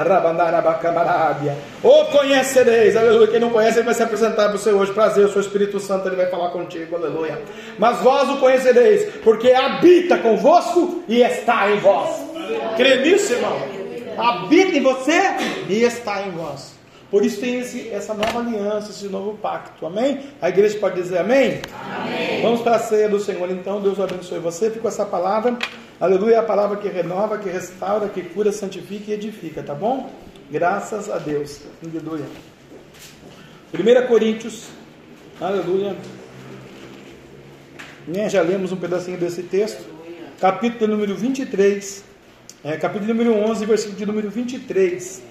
[1.84, 3.28] o conhecereis, aleluia.
[3.28, 4.94] Quem não conhece, ele vai se apresentar para você hoje.
[4.94, 7.42] Prazer, o seu Espírito Santo, ele vai falar contigo, aleluia.
[7.78, 12.22] Mas vós o conhecereis, porque habita convosco e está em vós.
[12.78, 13.62] Crê nisso, irmão?
[14.18, 15.22] Habita em você
[15.68, 16.77] e está em vós.
[17.10, 19.86] Por isso tem esse, essa nova aliança, esse novo pacto.
[19.86, 20.20] Amém?
[20.42, 21.62] A igreja pode dizer amém?
[21.74, 22.42] amém.
[22.42, 23.82] Vamos para a ceia do Senhor então.
[23.82, 24.70] Deus abençoe você.
[24.70, 25.58] Fica com essa palavra.
[26.00, 30.12] Aleluia, é a palavra que renova, que restaura, que cura, santifica e edifica, tá bom?
[30.52, 31.62] Graças a Deus.
[31.84, 32.26] Aleluia.
[33.74, 34.68] 1 Coríntios.
[35.40, 35.96] Aleluia.
[38.08, 39.84] Né, já lemos um pedacinho desse texto.
[40.40, 42.04] Capítulo número 23.
[42.64, 45.22] É, capítulo número 11, versículo de número 23.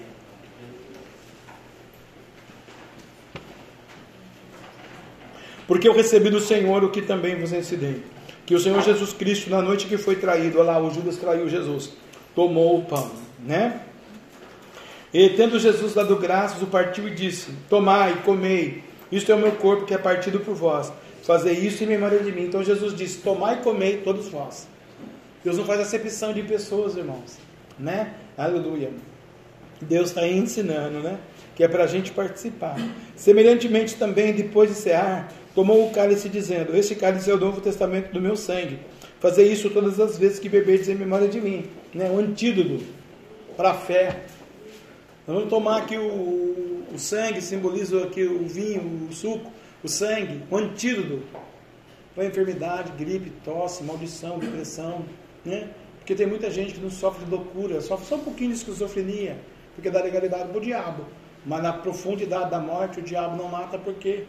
[5.67, 8.01] Porque eu recebi do Senhor o que também vos ensinei.
[8.45, 11.49] Que o Senhor Jesus Cristo, na noite que foi traído, olha lá, o Judas traiu
[11.49, 11.91] Jesus,
[12.33, 13.11] tomou o pão,
[13.45, 13.81] né?
[15.13, 19.53] E tendo Jesus dado graças, o partiu e disse: Tomai, comei, isto é o meu
[19.53, 20.91] corpo que é partido por vós.
[21.23, 22.43] Fazer isso em memória de mim.
[22.43, 24.67] Então Jesus disse: Tomai e comei todos vós.
[25.43, 27.37] Deus não faz acepção de pessoas, irmãos,
[27.77, 28.13] né?
[28.37, 28.91] Aleluia.
[29.81, 31.17] Deus está ensinando, né?
[31.55, 32.75] Que é para a gente participar.
[33.15, 38.13] Semelhantemente também, depois de cear, tomou o cálice, dizendo: Este cálice é o novo testamento
[38.13, 38.79] do meu sangue.
[39.19, 41.65] Fazer isso todas as vezes que beberdes em memória de mim.
[41.95, 42.11] Né?
[42.11, 42.85] Um antídoto
[43.55, 44.25] para a fé.
[45.25, 49.51] Vamos tomar aqui o, o sangue simboliza aqui o vinho, o suco,
[49.83, 51.23] o sangue, o antídoto
[52.13, 55.05] para enfermidade, gripe, tosse, maldição, depressão,
[55.43, 55.69] né?
[55.97, 59.39] Porque tem muita gente que não sofre de loucura, sofre só um pouquinho de esquizofrenia,
[59.73, 61.03] porque dá legalidade para o diabo.
[61.43, 64.25] Mas na profundidade da morte, o diabo não mata porque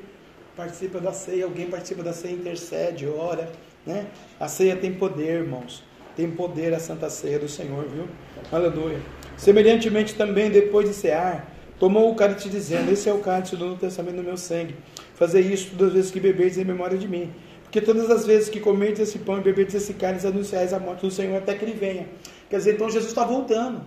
[0.58, 3.48] participa da ceia, alguém participa da ceia, intercede, ora.
[3.86, 4.08] Né?
[4.40, 5.84] A ceia tem poder, irmãos.
[6.16, 8.08] Tem poder a santa ceia do Senhor, viu?
[8.50, 9.00] Aleluia.
[9.36, 13.80] Semelhantemente também, depois de cear, tomou o cálice dizendo, esse é o cálice do Novo
[13.80, 14.74] Testamento do meu sangue.
[15.14, 17.32] Fazer isso todas as vezes que beberdes em memória de mim.
[17.62, 21.02] Porque todas as vezes que comerdes esse pão e beberdes esse cálice, anunciais a morte
[21.02, 22.08] do Senhor até que ele venha.
[22.50, 23.82] Quer dizer, então Jesus está voltando.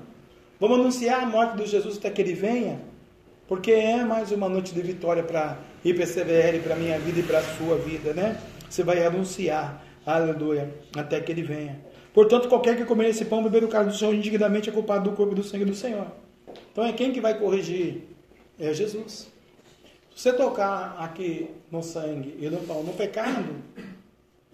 [0.57, 2.90] Vamos anunciar a morte de Jesus até que ele venha?
[3.51, 7.43] Porque é mais uma noite de vitória para IPCBL, para minha vida e para a
[7.43, 8.39] sua vida, né?
[8.69, 11.77] Você vai anunciar, aleluia, até que ele venha.
[12.13, 15.17] Portanto, qualquer que comer esse pão beber o cálice do Senhor indignamente é culpado do
[15.17, 16.07] corpo e do sangue do Senhor.
[16.71, 18.03] Então é quem que vai corrigir?
[18.57, 19.29] É Jesus.
[20.15, 23.53] Se você tocar aqui no sangue e no pão, no pecado,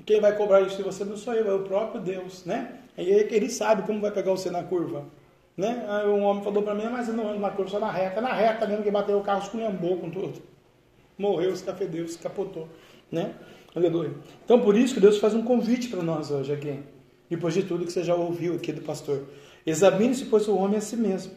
[0.08, 2.80] quem vai cobrar isso de você não sou eu, é o próprio Deus, né?
[2.98, 5.06] E ele sabe como vai pegar você na curva.
[5.58, 5.86] Né?
[5.90, 8.22] Aí um homem falou para mim, mas eu não ando na curva, só na reta.
[8.22, 10.40] Na reta mesmo que bateu o carro, esculhambou com tudo.
[11.18, 12.70] Morreu, se cafedeu, se capotou.
[13.12, 13.34] Né?
[13.76, 14.14] Aleluia.
[14.46, 16.80] Então por isso que Deus faz um convite para nós hoje aqui.
[17.28, 19.24] Depois de tudo que você já ouviu aqui do pastor.
[19.66, 21.34] Examine-se, pois, o homem a si mesmo.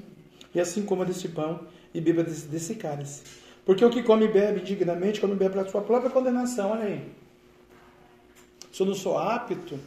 [0.54, 1.60] E assim coma desse pão
[1.94, 3.22] e beba desse, desse cálice.
[3.64, 6.70] Porque o que come e bebe dignamente, come e bebe para a sua própria condenação.
[6.72, 7.08] Olha aí.
[8.70, 9.78] Se eu não sou apto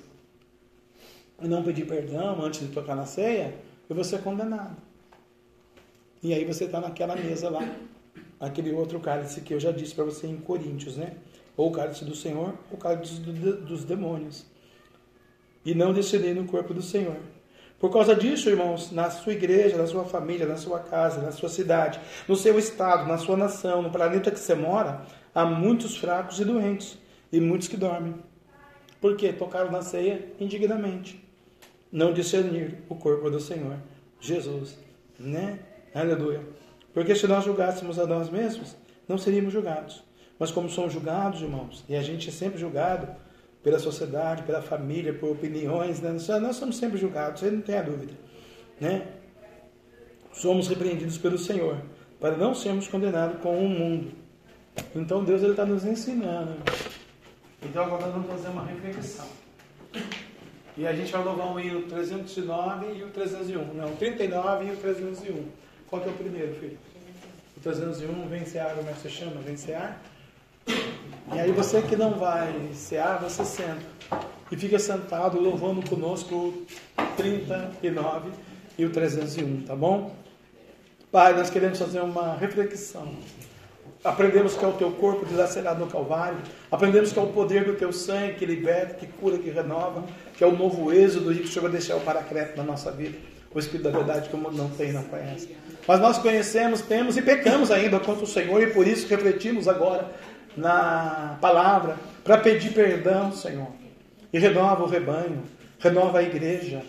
[1.38, 3.56] a não pedir perdão antes de tocar na ceia,
[3.90, 4.78] eu vou ser condenado.
[6.22, 7.68] E aí você está naquela mesa lá,
[8.40, 11.16] aquele outro cálice que eu já disse para você em Coríntios, né?
[11.56, 14.46] Ou o cálice do Senhor, ou o cálice dos demônios.
[15.66, 17.18] E não descender no corpo do Senhor.
[17.80, 21.50] Por causa disso, irmãos, na sua igreja, na sua família, na sua casa, na sua
[21.50, 25.06] cidade, no seu estado, na sua nação, no planeta que você mora,
[25.36, 26.98] há muitos fracos e doentes
[27.32, 28.16] e muitos que dormem.
[29.02, 29.34] Por quê?
[29.34, 31.22] Tocaram na ceia indignamente.
[31.94, 33.78] Não discernir o corpo do Senhor,
[34.20, 34.76] Jesus,
[35.20, 35.60] né?
[35.94, 36.42] Aleluia.
[36.92, 38.76] Porque se nós julgássemos a nós mesmos,
[39.08, 40.04] não seríamos julgados.
[40.40, 43.08] Mas como somos julgados, irmãos, e a gente é sempre julgado
[43.62, 46.18] pela sociedade, pela família, por opiniões, né?
[46.42, 48.14] nós somos sempre julgados, você não tem a dúvida.
[48.82, 49.08] Né?
[50.34, 51.78] Somos repreendidos pelo Senhor,
[52.20, 54.14] para não sermos condenados com o mundo.
[54.96, 56.56] Então Deus está nos ensinando.
[57.62, 59.28] Então agora nós vamos fazer uma reflexão.
[60.76, 63.74] E a gente vai louvar o hino 309 e o 301.
[63.74, 65.46] Não, o 39 e o 301.
[65.88, 66.78] Qual que é o primeiro, filho?
[67.56, 70.02] O 301, vencear, o mestre chama, vencear.
[70.68, 73.82] E aí você que não vai cear, você senta.
[74.52, 76.66] E fica sentado louvando conosco o
[77.18, 78.32] 39
[78.78, 80.16] e o 301, tá bom?
[81.12, 83.14] Pai, nós queremos fazer uma reflexão.
[84.04, 86.38] Aprendemos que é o teu corpo dilacerado no Calvário.
[86.70, 90.04] Aprendemos que é o poder do teu sangue que liberta, que cura, que renova.
[90.36, 92.92] Que é o novo êxodo e que o Senhor vai deixar o paracreto na nossa
[92.92, 93.18] vida.
[93.54, 95.56] O Espírito da verdade que o mundo não tem não conhece.
[95.88, 100.10] Mas nós conhecemos, temos e pecamos ainda contra o Senhor e por isso refletimos agora
[100.58, 103.68] na palavra para pedir perdão, Senhor.
[104.34, 105.44] E renova o rebanho,
[105.80, 106.82] renova a igreja.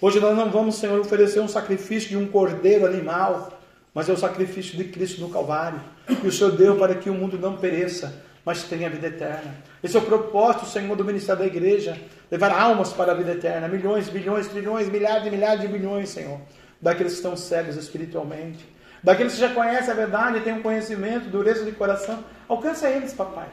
[0.00, 3.60] Hoje nós não vamos, Senhor, oferecer um sacrifício de um cordeiro animal,
[3.94, 5.80] mas é o sacrifício de Cristo no Calvário.
[6.22, 9.54] E o Senhor deu para que o mundo não pereça, mas tenha vida eterna.
[9.82, 11.96] Esse é o propósito, Senhor, do ministério da igreja:
[12.30, 13.68] levar almas para a vida eterna.
[13.68, 16.40] Milhões, bilhões, trilhões, milhares e milhares de bilhões, Senhor.
[16.80, 18.66] Daqueles que estão cegos espiritualmente.
[19.02, 22.24] Daqueles que já conhecem a verdade, têm um conhecimento, dureza de coração.
[22.48, 23.48] Alcança eles, papai.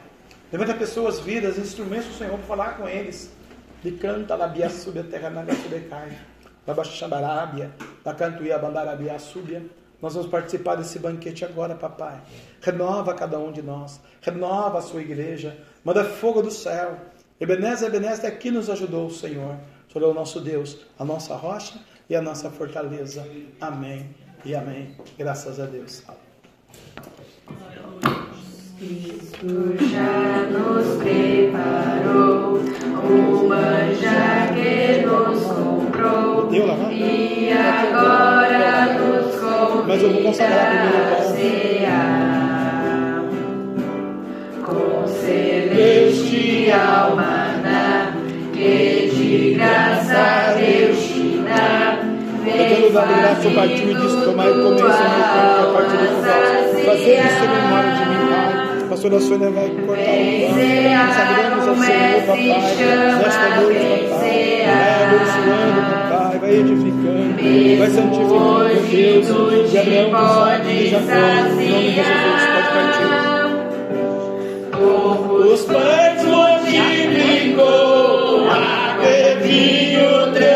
[0.52, 3.30] Levanta pessoas, vidas, instrumentos do Senhor para falar com eles.
[3.82, 6.10] De canta labia subia terra naga subecai.
[6.66, 7.70] Labaxambarábia,
[8.04, 9.62] da cantuia bandarabia súbia.
[10.00, 12.20] Nós vamos participar desse banquete agora, papai.
[12.60, 14.00] Renova cada um de nós.
[14.20, 15.58] Renova a sua igreja.
[15.84, 16.98] Manda fogo do céu.
[17.40, 19.56] Ebenezer, Ebenezer, aqui nos ajudou o Senhor.
[19.88, 23.26] O Senhor é o nosso Deus, a nossa rocha e a nossa fortaleza.
[23.60, 24.14] Amém
[24.44, 24.94] e amém.
[25.18, 26.02] Graças a Deus.
[28.78, 32.60] Cristo já nos preparou
[33.04, 36.50] o manjar que nos comprou
[36.90, 43.22] e agora nos convida a cear
[44.64, 48.12] com celestial maná
[48.52, 51.98] que de graça Deus te dá.
[52.44, 56.84] Daquele lugar de graça eu partiu e disse: Tomai e comei, Senhor, a partir vós.
[56.84, 61.76] Fazer isso em memória de mim, Pai pastora Sônia né, vai cortar o Sagramos ao
[61.76, 62.48] Senhor, papai.
[63.18, 64.66] Nesta noite, papai.
[64.66, 66.34] Vai abençoando, papai.
[66.40, 67.38] Vai edificando.
[67.78, 69.70] Vai santificando, Deus.
[69.70, 71.04] De Abraão, Isaac e Jacó.
[71.06, 73.10] Em nome de Jesus, pode partir.
[75.52, 77.70] Os pães multiplicou.
[78.50, 80.49] A Pedrinho 3.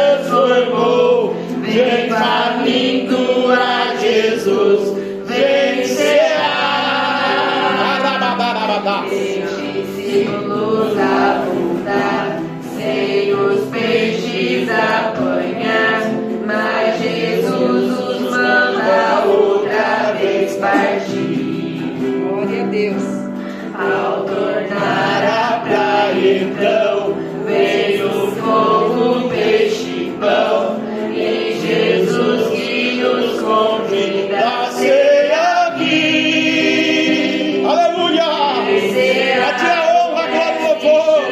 [26.36, 27.14] Então,
[27.46, 30.80] veio fogo, peixe e pão,
[31.14, 37.62] e Jesus que nos convida da ceia aqui.
[37.64, 38.24] Aleluia!
[38.24, 41.22] A ti a honra, glória e louvor.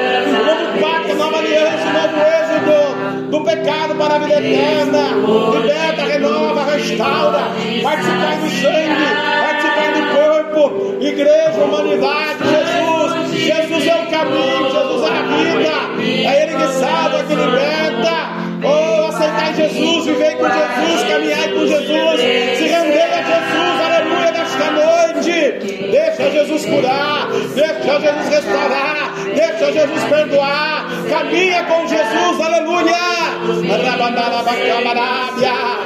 [0.47, 5.03] Novo pacto, nova aliança, novo êxodo do pecado para a vida eterna.
[5.57, 7.43] Liberta, renova, restaura.
[7.83, 9.07] Participar do sangue,
[9.41, 10.63] participar do corpo.
[11.03, 12.72] Igreja, humanidade, Jesus.
[13.39, 16.29] Jesus é o caminho, Jesus é a vida.
[16.29, 18.43] É Ele que salva, que liberta.
[18.65, 22.21] Oh, aceitar Jesus, viver com Jesus, caminhar com Jesus,
[22.59, 25.91] se render a Jesus, aleluia, nesta noite.
[25.91, 30.87] Deixa Jesus curar, deixa Jesus restaurar, deixa Jesus perdoar.
[31.11, 32.93] Caminha com Jesus, aleluia.
[35.41, 35.83] Dar.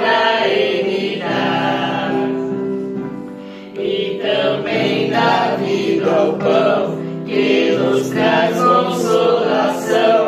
[3.79, 6.96] E também dá vida ao pão
[7.27, 10.26] que nos traz consolação.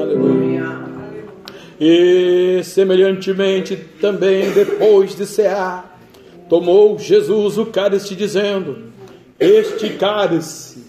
[0.00, 0.82] Aleluia.
[1.80, 5.98] E semelhantemente também depois de cear,
[6.48, 8.92] tomou Jesus o cálice dizendo:
[9.40, 10.84] Este cálice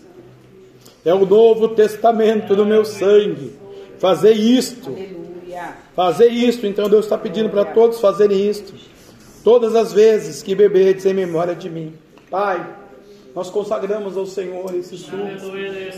[1.06, 3.54] é o novo testamento do meu sangue.
[3.98, 4.96] Fazei isto.
[5.96, 8.74] Fazer isto, então Deus está pedindo para todos fazerem isto,
[9.44, 11.94] todas as vezes que beberdes em memória de mim.
[12.30, 12.66] Pai,
[13.36, 15.18] nós consagramos ao Senhor esse suco,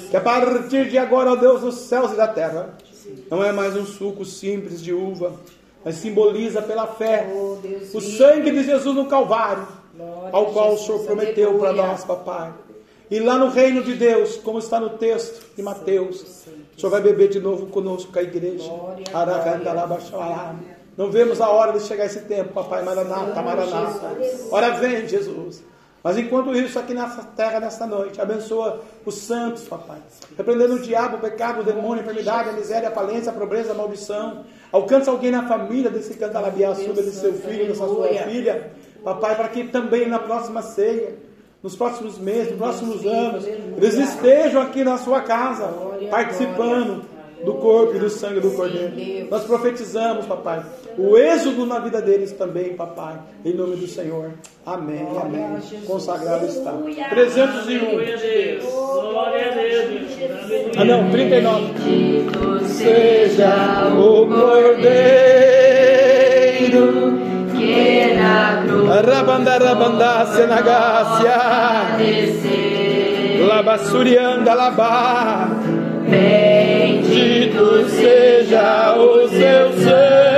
[0.10, 2.76] que a partir de agora, ó Deus dos céus e da terra,
[3.30, 5.34] não é mais um suco simples de uva,
[5.84, 7.58] mas simboliza pela fé Oh,
[7.94, 12.54] o sangue de Jesus no Calvário, Glória ao qual o Senhor prometeu para nós, papai.
[13.10, 16.22] E lá no reino de Deus, como está no texto de Mateus,
[16.76, 18.70] o Senhor vai beber de novo conosco com a igreja.
[20.98, 22.84] Não vemos a hora de chegar esse tempo, papai.
[22.84, 24.18] Maranata, Maranata.
[24.50, 25.62] Ora vem, Jesus.
[26.06, 29.98] Mas enquanto isso, aqui nessa terra, nesta noite, abençoa os santos, papai.
[30.38, 33.72] Repreendendo o diabo, o pecado, o demônio, a enfermidade, a miséria, a falência, a pobreza,
[33.72, 34.46] a maldição.
[34.72, 38.70] Alcança alguém na família desse cantalabiaçuba, desse seu filho, dessa sua filha.
[39.04, 41.16] Papai, para que também na próxima ceia,
[41.64, 45.74] nos próximos meses, nos próximos anos, eles estejam aqui na sua casa,
[46.12, 47.04] participando
[47.44, 48.94] do corpo e do sangue do Cordeiro.
[49.30, 50.64] Nós profetizamos, papai,
[50.98, 54.32] o êxodo na vida deles também, papai, em nome do Senhor.
[54.66, 55.58] Amém, amém.
[55.86, 56.74] Consagrado está.
[57.10, 57.80] 301.
[57.80, 58.64] Glória a Deus.
[58.64, 60.76] Glória a Deus.
[60.78, 61.74] Ah, não, 39.
[61.74, 64.86] Bendito Seja o Cordeiro.
[67.56, 71.38] que na cruz Rabanda, senagácia.
[71.98, 73.48] desceu.
[73.48, 75.50] Labassurianda, labá.
[76.10, 76.75] Bendito
[77.84, 80.35] seja o seu sangue.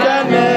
[0.00, 0.47] Amen.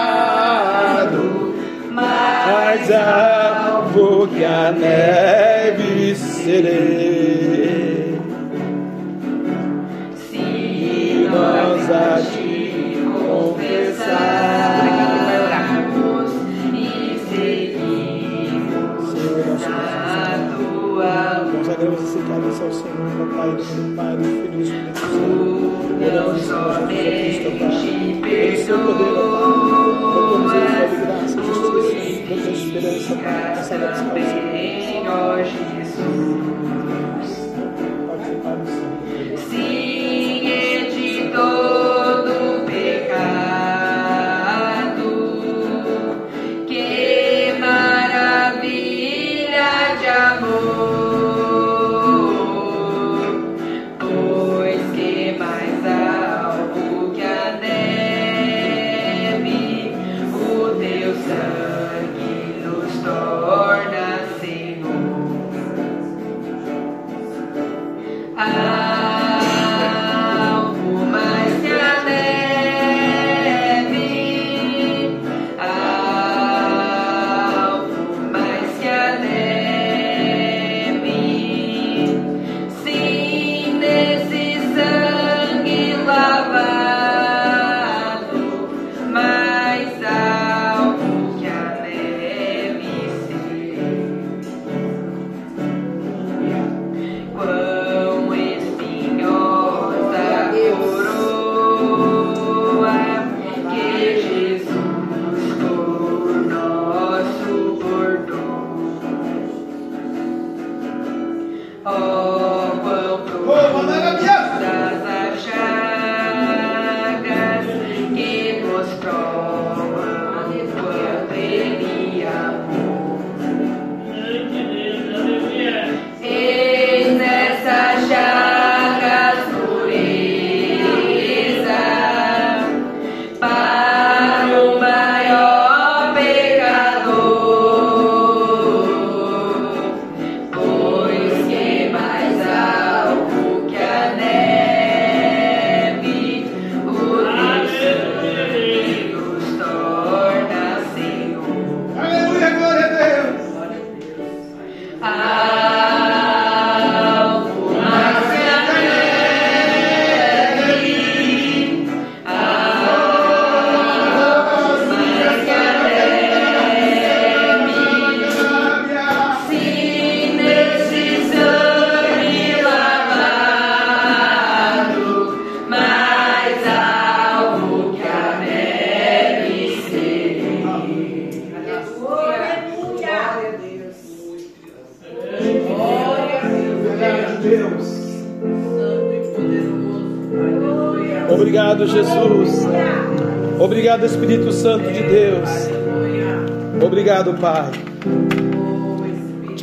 [1.92, 7.39] mais alvo que a neve serei.
[23.20, 25.20] ao Pai, do Filho, Pai, o Filho e do Espírito Santo.
[26.02, 28.20] Oramos, Senhor, Jesus a Cristo, Pai.
[28.22, 29.60] Pelo seu poder, Pai,
[30.00, 33.54] pela tua misericórdia, graça, justiça, Deus, esperança, Pai,
[35.32, 36.49] a Jesus.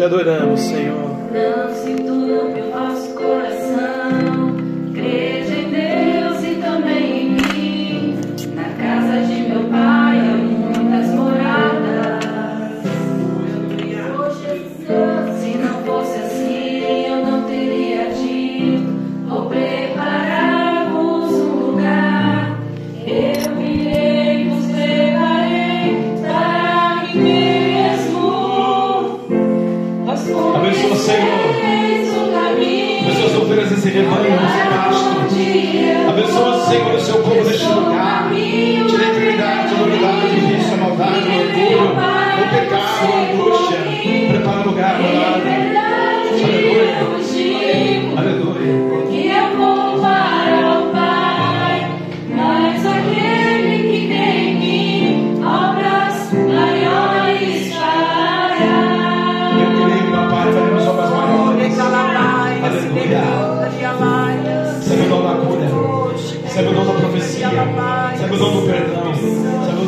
[0.09, 0.36] Te
[33.99, 34.26] as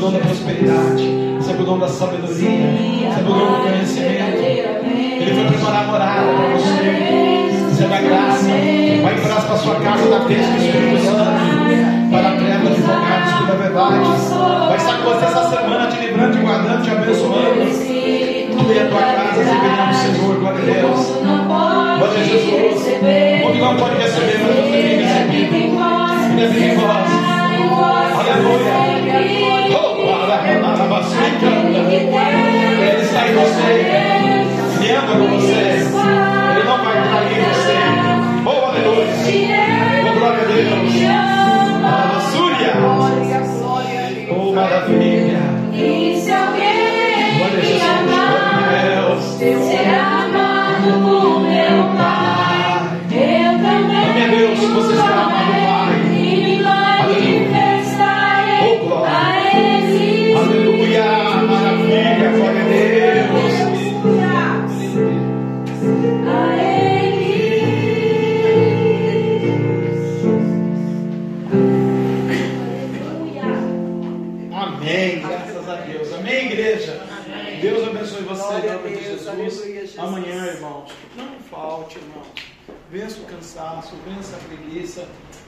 [0.09, 4.43] o dom da prosperidade, sabe o dom da sabedoria, sabe o dom do conhecimento.
[4.43, 7.59] Ele vai preparar a morada para você.
[7.68, 8.48] Receba a graça,
[9.02, 12.51] vai em graça para a sua casa da bênção do Espírito Santo, para a de
[12.51, 14.09] advogados, Espírito da verdade.
[14.68, 17.39] Vai estar com você essa semana, te livrando, te guardando, te abençoando.
[18.59, 21.01] Tudo em a tua casa, se venhamos, Senhor, glória a Deus.
[21.98, 22.86] Glória a Jesus.
[22.89, 25.55] O mundo não pode receber, mas você tem recebido.
[26.32, 27.09] Ele é vivo em vós.
[28.18, 28.78] Aleluia.
[29.70, 29.88] Oh,
[32.81, 33.70] Ele está em você.
[34.81, 35.59] Ele anda com você.
[35.59, 37.79] Ele não vai trair você.
[38.47, 39.07] Oh, aleluia.
[40.07, 40.95] Oh, glória a Deus.
[42.35, 42.73] Aleluia.
[44.31, 45.39] Oh, maravilha.
[45.73, 46.20] E
[47.39, 48.38] Glória a Jesus.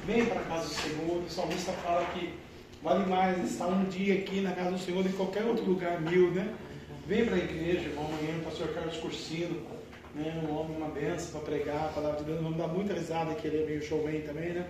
[0.06, 1.22] Venha para a casa do Senhor.
[1.24, 2.34] O salmista fala que
[2.82, 6.00] vale mais estar um dia aqui na casa do Senhor do que qualquer outro lugar
[6.00, 6.54] mil, né?
[7.06, 8.06] Vem para a igreja, irmão.
[8.06, 9.60] Amanhã o pastor Carlos Cursino,
[10.14, 10.42] né?
[10.44, 12.40] Um homem, uma benção para pregar a palavra de Deus.
[12.40, 14.66] Vamos dar muita risada que ele é meio showman também, né?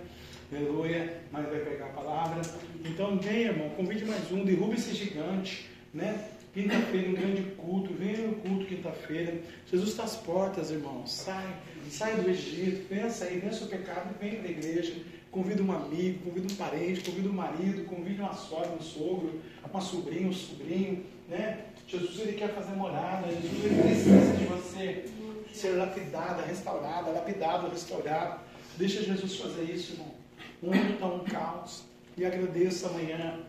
[0.52, 2.43] Aleluia, mas vai pregar a palavra.
[2.85, 6.28] Então vem, irmão, convide mais um, derruba esse gigante, né?
[6.52, 9.40] Quinta-feira, um grande culto, venha no culto quinta-feira.
[9.70, 11.07] Jesus está às portas, irmão.
[11.07, 11.47] Sai,
[11.90, 14.94] sai do Egito, vença aí, vença o pecado, vem para a igreja.
[15.30, 19.80] Convida um amigo, convida um parente, convida um marido, convida uma sogra, um sogro, uma
[19.80, 21.66] sobrinha, um sobrinho, né?
[21.86, 25.04] Jesus ele quer fazer morada, Jesus ele precisa de você
[25.52, 28.40] ser lapidada, restaurada, lapidado, restaurado.
[28.76, 30.14] Deixa Jesus fazer isso, irmão.
[30.62, 31.84] O mundo está um caos.
[32.16, 33.40] E agradeço amanhã,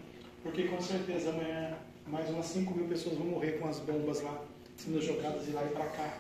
[0.44, 1.76] porque com certeza amanhã
[2.08, 4.42] mais umas 5 mil pessoas vão morrer com as bombas lá,
[4.78, 6.18] sendo jogadas de lá e para cá.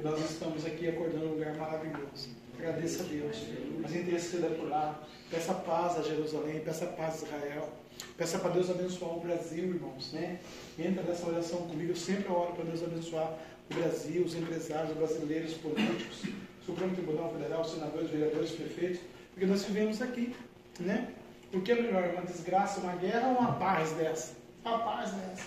[0.00, 2.30] E nós estamos aqui acordando um lugar maravilhoso.
[2.58, 3.36] Agradeça a Deus.
[3.82, 4.98] Mas interceda por lá.
[5.30, 7.68] Peça paz a Jerusalém, peça paz a Israel.
[8.16, 10.10] Peça para Deus abençoar o Brasil, irmãos.
[10.14, 10.38] Né?
[10.78, 11.92] Entra nessa oração comigo.
[11.92, 13.36] Eu sempre oro para Deus abençoar
[13.70, 16.22] o Brasil, os empresários brasileiros, políticos,
[16.64, 19.00] Supremo Tribunal Federal, senadores, vereadores, prefeitos.
[19.34, 20.34] Porque nós vivemos aqui.
[20.78, 21.08] Né?
[21.52, 24.32] O que é melhor, uma desgraça, uma guerra ou uma paz dessa?
[24.64, 25.44] Uma paz dessa.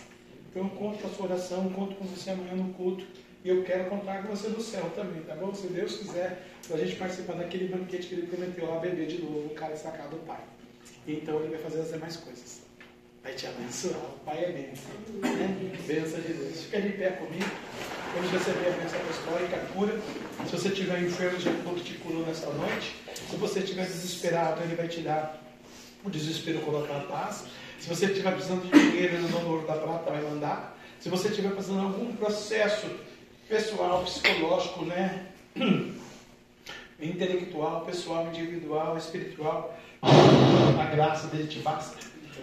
[0.51, 3.03] Então, conto com a sua oração, conto com você amanhã no culto.
[3.43, 5.53] E eu quero contar com você do céu também, tá bom?
[5.53, 9.47] Se Deus quiser, a gente participar daquele banquete que ele prometeu lá, beber de novo,
[9.47, 10.39] o cara sacar do Pai.
[11.05, 12.61] Então, ele vai fazer as demais coisas.
[13.21, 13.99] Vai te abençoar.
[13.99, 14.91] O Pai é bênção.
[15.21, 15.77] Né?
[15.85, 16.63] Bênção de Deus.
[16.63, 17.51] Fica de pé comigo.
[18.15, 19.99] Vamos receber a bênção apostólica, a cura.
[20.45, 22.95] Se você estiver enfermo, Jesus te curou nessa noite.
[23.29, 25.41] Se você estiver desesperado, Ele vai te dar
[26.05, 27.43] o desespero, colocar a paz.
[27.79, 30.77] Se você estiver precisando de dinheiro, Ele não ouro da prata vai mandar.
[31.01, 32.87] Se você estiver de algum processo
[33.47, 35.27] pessoal, psicológico, né?
[37.01, 41.97] intelectual, pessoal, individual, espiritual, a graça dele te basta.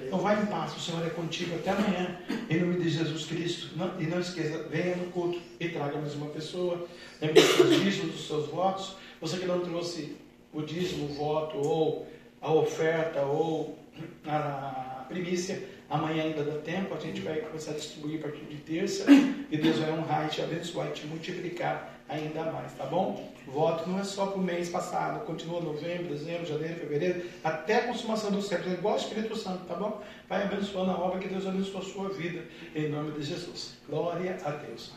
[0.06, 2.18] Então vai em paz, o Senhor é contigo até amanhã,
[2.48, 3.70] em nome de Jesus Cristo.
[3.76, 6.86] Não- e não esqueça, venha no culto e traga mais uma pessoa.
[7.20, 8.96] Lembre dos seus dízimos, dos seus votos.
[9.20, 10.16] Você que não trouxe
[10.52, 12.06] o dízimo, o voto, ou
[12.40, 13.78] a oferta, ou
[14.26, 15.62] a primícia.
[15.90, 19.04] Amanhã ainda dá tempo, a gente vai começar a distribuir a partir de terça.
[19.50, 23.28] E Deus vai honrar e te abençoar e te multiplicar ainda mais, tá bom?
[23.46, 27.76] O voto não é só para o mês passado, continua novembro, dezembro, janeiro, fevereiro, até
[27.76, 30.02] a consumação do século, é igual ao Espírito Santo, tá bom?
[30.28, 32.44] Vai abençoando a obra, que Deus abençoe a sua vida,
[32.74, 33.74] em nome de Jesus.
[33.88, 34.92] Glória a Deus.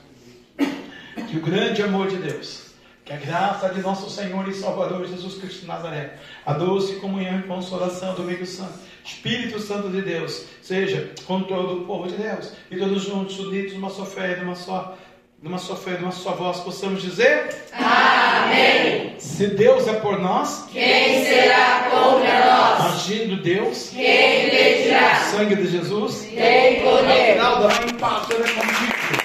[1.30, 2.74] Que o grande amor de Deus,
[3.06, 7.40] que a graça de nosso Senhor e Salvador Jesus Cristo de Nazaré, a doce comunhão
[7.40, 12.16] e consolação do meio santo, Espírito Santo de Deus, seja com todo o povo de
[12.16, 14.98] Deus, e todos juntos, unidos numa só fé, numa só,
[15.42, 19.16] numa só fé, numa só voz, possamos dizer: Amém.
[19.20, 22.94] Se Deus é por nós, Quem será contra nós?
[22.96, 25.16] agindo Deus, Quem impedirá?
[25.16, 27.34] sangue de Jesus, Tem poder.
[27.34, 29.23] Em paz, seja contigo.